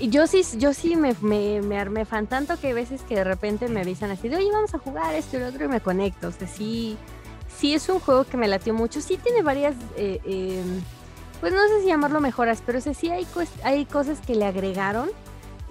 Yo 0.00 0.26
sí, 0.26 0.42
yo 0.58 0.74
sí 0.74 0.96
me, 0.96 1.14
me, 1.22 1.78
armé 1.78 2.04
fan 2.04 2.26
tanto 2.26 2.58
que 2.58 2.68
hay 2.68 2.72
veces 2.72 3.02
que 3.02 3.14
de 3.14 3.24
repente 3.24 3.68
me 3.68 3.80
avisan 3.80 4.10
así 4.10 4.28
de, 4.28 4.36
oye, 4.36 4.50
vamos 4.52 4.74
a 4.74 4.78
jugar 4.78 5.14
esto 5.14 5.36
y 5.36 5.40
lo 5.40 5.46
otro 5.46 5.64
y 5.64 5.68
me 5.68 5.80
conecto. 5.80 6.28
O 6.28 6.32
sea, 6.32 6.48
sí, 6.48 6.96
sí 7.56 7.74
es 7.74 7.88
un 7.88 8.00
juego 8.00 8.24
que 8.24 8.36
me 8.36 8.48
latió 8.48 8.74
mucho. 8.74 9.00
Sí 9.00 9.16
tiene 9.16 9.42
varias, 9.42 9.74
eh, 9.96 10.20
em, 10.24 10.80
pues 11.40 11.52
no 11.52 11.60
sé 11.68 11.82
si 11.82 11.86
llamarlo 11.86 12.20
mejoras, 12.20 12.62
pero 12.64 12.80
sí 12.80 13.10
hay, 13.10 13.26
hay 13.62 13.84
cosas 13.84 14.20
que 14.20 14.34
le 14.34 14.46
agregaron 14.46 15.10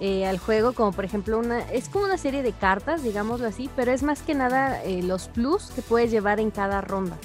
eh, 0.00 0.26
al 0.26 0.38
juego, 0.38 0.72
como 0.72 0.92
por 0.92 1.04
ejemplo 1.04 1.38
una, 1.38 1.60
es 1.70 1.88
como 1.88 2.04
una 2.04 2.18
serie 2.18 2.42
de 2.42 2.52
cartas, 2.52 3.02
digámoslo 3.02 3.46
así, 3.46 3.70
pero 3.76 3.92
es 3.92 4.02
más 4.02 4.22
que 4.22 4.34
nada 4.34 4.82
eh, 4.82 5.02
los 5.02 5.28
plus 5.28 5.70
que 5.70 5.82
puedes 5.82 6.10
llevar 6.10 6.40
en 6.40 6.50
cada 6.50 6.80
ronda. 6.80 7.16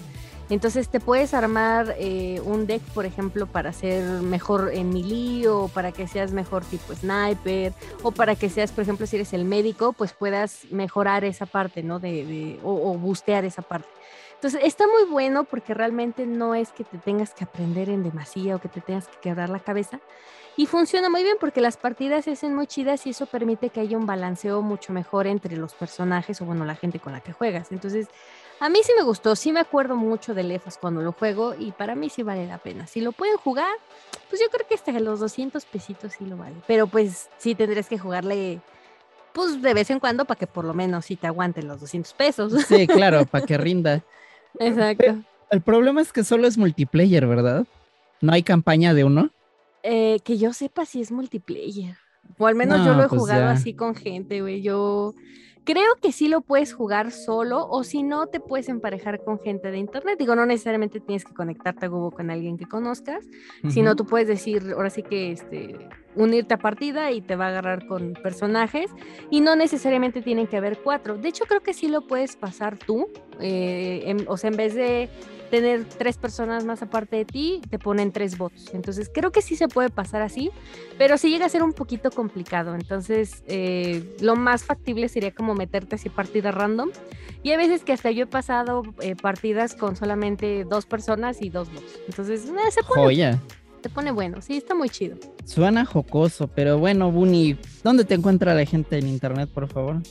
Entonces 0.50 0.90
te 0.90 1.00
puedes 1.00 1.34
armar 1.34 1.96
eh, 2.00 2.42
un 2.44 2.66
deck, 2.66 2.82
por 2.94 3.06
ejemplo, 3.06 3.46
para 3.46 3.72
ser 3.72 4.04
mejor 4.22 4.72
en 4.74 4.92
melee 4.92 5.48
o 5.48 5.68
para 5.68 5.92
que 5.92 6.08
seas 6.08 6.32
mejor 6.32 6.66
tipo 6.66 6.94
sniper 6.96 7.74
o 8.02 8.12
para 8.12 8.36
que 8.36 8.50
seas, 8.50 8.72
por 8.72 8.82
ejemplo, 8.82 9.06
si 9.06 9.18
eres 9.18 9.34
el 9.34 9.46
médico, 9.46 9.94
pues 9.94 10.14
puedas 10.14 10.66
mejorar 10.72 11.24
esa 11.24 11.46
parte, 11.46 11.84
¿no? 11.84 12.00
De, 12.00 12.60
o, 12.64 12.92
o 12.92 12.98
boostear 12.98 13.46
esa 13.46 13.62
parte. 13.62 13.88
Entonces 14.40 14.62
está 14.64 14.86
muy 14.88 15.04
bueno 15.12 15.44
porque 15.44 15.74
realmente 15.74 16.26
no 16.26 16.56
es 16.56 16.72
que 16.72 16.86
te 16.86 16.98
tengas 16.98 17.34
que 17.34 17.44
aprender 17.44 17.90
en 17.90 18.04
demasía 18.04 18.56
o 18.56 18.60
que 18.60 18.70
te 18.70 18.80
tengas 18.80 19.08
que 19.08 19.18
quebrar 19.20 19.50
la 19.50 19.60
cabeza. 19.60 20.00
Y 20.56 20.66
funciona 20.66 21.10
muy 21.10 21.24
bien 21.24 21.38
porque 21.40 21.62
las 21.62 21.78
partidas 21.78 22.26
se 22.26 22.32
hacen 22.32 22.56
muy 22.56 22.66
chidas 22.66 23.06
y 23.06 23.12
eso 23.12 23.26
permite 23.26 23.70
que 23.70 23.82
haya 23.82 23.98
un 23.98 24.06
balanceo 24.06 24.62
mucho 24.62 24.94
mejor 24.94 25.28
entre 25.28 25.58
los 25.58 25.74
personajes 25.74 26.42
o 26.42 26.46
bueno, 26.46 26.66
la 26.66 26.76
gente 26.76 27.00
con 27.00 27.14
la 27.14 27.22
que 27.22 27.34
juegas. 27.34 27.72
Entonces, 27.72 28.08
a 28.60 28.70
mí 28.70 28.80
sí 28.84 28.92
me 28.98 29.04
gustó, 29.04 29.36
sí 29.36 29.52
me 29.52 29.60
acuerdo 29.60 29.96
mucho 29.96 30.34
de 30.34 30.44
Lefas 30.44 30.78
cuando 30.78 31.02
lo 31.02 31.14
juego 31.14 31.56
y 31.58 31.72
para 31.72 31.96
mí 31.96 32.10
sí 32.10 32.24
vale 32.24 32.46
la 32.46 32.58
pena. 32.58 32.88
Si 32.88 33.02
lo 33.02 33.12
pueden 33.12 33.38
jugar, 33.38 33.72
pues 34.30 34.42
yo 34.42 34.50
creo 34.50 34.68
que 34.68 34.76
hasta 34.76 34.92
los 35.00 35.20
200 35.20 35.64
pesitos 35.66 36.14
sí 36.18 36.26
lo 36.26 36.38
vale. 36.38 36.56
Pero 36.68 36.88
pues 36.88 37.30
sí 37.38 37.56
tendrías 37.56 37.88
que 37.88 37.98
jugarle 37.98 38.60
pues 39.34 39.62
de 39.62 39.74
vez 39.74 39.90
en 39.90 40.00
cuando 40.00 40.26
para 40.26 40.38
que 40.38 40.48
por 40.48 40.66
lo 40.66 40.74
menos 40.74 41.06
sí 41.06 41.16
te 41.16 41.28
aguanten 41.28 41.68
los 41.68 41.80
200 41.80 42.14
pesos. 42.14 42.54
Sí, 42.68 42.88
claro, 42.88 43.26
para 43.32 43.46
que 43.46 43.58
rinda. 43.58 44.04
Exacto. 44.60 45.24
El 45.50 45.62
problema 45.62 46.02
es 46.02 46.12
que 46.12 46.24
solo 46.24 46.48
es 46.48 46.58
multiplayer, 46.58 47.26
¿verdad? 47.26 47.66
No 48.22 48.34
hay 48.34 48.44
campaña 48.44 48.94
de 48.94 49.04
uno. 49.04 49.30
Eh, 49.84 50.20
que 50.24 50.38
yo 50.38 50.52
sepa 50.54 50.86
si 50.86 51.02
es 51.02 51.12
multiplayer. 51.12 51.96
O 52.38 52.46
al 52.46 52.56
menos 52.56 52.86
yo 52.86 52.94
lo 52.94 53.04
he 53.04 53.08
pues 53.08 53.20
jugado 53.20 53.48
así 53.48 53.74
con 53.74 53.96
gente, 53.96 54.42
güey. 54.42 54.62
Yo 54.62 55.16
Creo 55.70 55.98
que 56.02 56.12
sí 56.12 56.30
lo 56.30 56.42
puedes 56.42 56.74
jugar 56.74 57.12
solo 57.12 57.68
o 57.70 57.84
si 57.84 58.02
no 58.02 58.26
te 58.26 58.40
puedes 58.40 58.70
emparejar 58.70 59.24
con 59.24 59.40
gente 59.40 59.70
de 59.70 59.78
internet. 59.78 60.18
Digo, 60.18 60.36
no 60.36 60.48
necesariamente 60.48 61.00
tienes 61.00 61.24
que 61.24 61.36
conectarte 61.36 61.86
a 61.86 61.90
Google 61.90 62.18
con 62.18 62.32
alguien 62.32 62.58
que 62.58 62.66
conozcas, 62.66 63.24
sino 63.70 63.96
tú 63.96 64.08
puedes 64.08 64.28
decir, 64.28 64.64
ahora 64.76 64.90
sí 64.90 65.04
que 65.04 65.32
este, 65.32 65.76
unirte 66.16 66.56
a 66.56 66.58
partida 66.58 67.12
y 67.12 67.22
te 67.22 67.36
va 67.36 67.46
a 67.46 67.50
agarrar 67.50 67.86
con 67.86 68.14
personajes 68.14 68.90
y 69.30 69.42
no 69.42 69.56
necesariamente 69.56 70.24
tienen 70.24 70.48
que 70.48 70.58
haber 70.58 70.80
cuatro. 70.80 71.20
De 71.20 71.30
hecho, 71.30 71.46
creo 71.46 71.62
que 71.62 71.76
sí 71.76 71.88
lo 71.88 72.02
puedes 72.02 72.36
pasar 72.36 72.76
tú, 72.76 73.08
eh, 73.40 74.26
o 74.26 74.38
sea, 74.38 74.50
en 74.50 74.58
vez 74.58 74.74
de 74.74 75.08
tener 75.50 75.86
tres 75.86 76.18
personas 76.18 76.66
más 76.66 76.82
aparte 76.82 77.18
de 77.18 77.26
ti, 77.26 77.62
te 77.70 77.80
ponen 77.80 78.12
tres 78.12 78.38
votos. 78.38 78.70
Entonces 78.74 79.10
creo 79.14 79.32
que 79.32 79.42
sí 79.42 79.56
se 79.56 79.68
puede 79.68 79.90
pasar 79.90 80.22
así, 80.22 80.52
pero 80.98 81.18
sí 81.18 81.30
llega 81.30 81.46
a 81.46 81.50
ser 81.50 81.64
un 81.64 81.74
poquito 81.74 82.12
complicado. 82.12 82.76
Entonces 82.76 83.44
eh, 83.48 84.16
lo 84.22 84.36
más 84.36 84.64
factible 84.64 85.10
sería 85.10 85.34
como 85.34 85.56
meterte 85.56 85.96
así 85.96 86.10
partida 86.10 86.52
random. 86.52 86.90
Y 87.42 87.52
hay 87.52 87.58
veces 87.58 87.84
que 87.84 87.94
hasta 87.94 88.12
yo 88.12 88.24
he 88.24 88.28
pasado 88.28 88.84
eh, 89.02 89.16
partidas 89.16 89.74
con 89.76 89.96
solamente 89.96 90.66
dos 90.66 90.86
personas 90.86 91.42
y 91.42 91.50
dos 91.50 91.72
votos. 91.72 92.00
Entonces 92.08 92.46
eh, 92.46 92.72
se 92.72 92.84
pone... 92.84 93.02
Joya. 93.02 93.40
Te 93.82 93.90
pone 93.90 94.12
bueno, 94.12 94.42
sí, 94.42 94.58
está 94.58 94.76
muy 94.76 94.90
chido. 94.90 95.16
Suena 95.46 95.86
jocoso, 95.86 96.48
pero 96.48 96.78
bueno, 96.80 97.14
Bunny, 97.14 97.58
¿dónde 97.82 98.04
te 98.04 98.14
encuentra 98.14 98.54
la 98.54 98.66
gente 98.66 98.98
en 98.98 99.08
internet, 99.08 99.50
por 99.54 99.70
favor? 99.70 100.02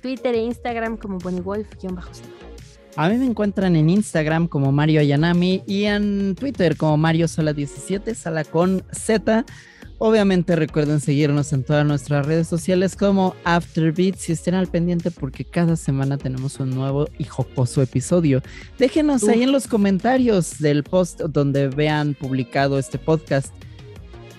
Twitter 0.00 0.34
e 0.34 0.38
Instagram 0.38 0.96
como 0.96 1.18
BunnyWolf-. 1.18 2.51
A 2.96 3.08
mí 3.08 3.16
me 3.16 3.24
encuentran 3.24 3.74
en 3.74 3.88
Instagram 3.88 4.48
como 4.48 4.70
Mario 4.70 5.00
Ayanami 5.00 5.62
y 5.66 5.84
en 5.84 6.34
Twitter 6.34 6.76
como 6.76 6.98
Mario 6.98 7.26
Sola 7.26 7.54
17, 7.54 8.14
sala 8.14 8.44
con 8.44 8.84
Z. 8.92 9.46
Obviamente 9.96 10.56
recuerden 10.56 11.00
seguirnos 11.00 11.54
en 11.54 11.64
todas 11.64 11.86
nuestras 11.86 12.26
redes 12.26 12.48
sociales 12.48 12.94
como 12.94 13.34
Afterbeat 13.44 14.16
y 14.28 14.32
estén 14.32 14.54
al 14.54 14.66
pendiente 14.66 15.10
porque 15.10 15.44
cada 15.44 15.76
semana 15.76 16.18
tenemos 16.18 16.60
un 16.60 16.70
nuevo 16.70 17.08
y 17.18 17.24
jocoso 17.24 17.80
episodio. 17.80 18.42
Déjenos 18.78 19.26
ahí 19.26 19.42
en 19.42 19.52
los 19.52 19.68
comentarios 19.68 20.58
del 20.58 20.82
post 20.82 21.20
donde 21.20 21.68
vean 21.68 22.14
publicado 22.14 22.78
este 22.78 22.98
podcast. 22.98 23.54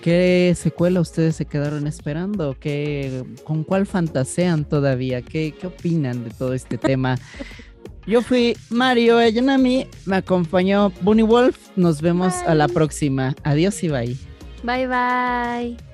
¿Qué 0.00 0.54
secuela 0.56 1.00
ustedes 1.00 1.34
se 1.34 1.46
quedaron 1.46 1.86
esperando? 1.86 2.54
¿Qué, 2.60 3.24
¿Con 3.42 3.64
cuál 3.64 3.86
fantasean 3.86 4.66
todavía? 4.66 5.22
¿Qué, 5.22 5.54
qué 5.58 5.66
opinan 5.66 6.22
de 6.22 6.30
todo 6.30 6.52
este 6.52 6.78
tema? 6.78 7.18
Yo 8.06 8.20
fui 8.20 8.56
Mario 8.70 9.18
Ayanami, 9.18 9.86
me 10.04 10.16
acompañó 10.16 10.90
Bunny 11.00 11.22
Wolf. 11.22 11.56
Nos 11.76 12.00
vemos 12.00 12.34
a 12.46 12.54
la 12.54 12.68
próxima. 12.68 13.34
Adiós 13.44 13.82
y 13.82 13.88
bye. 13.88 14.16
Bye 14.62 14.86
bye. 14.86 15.93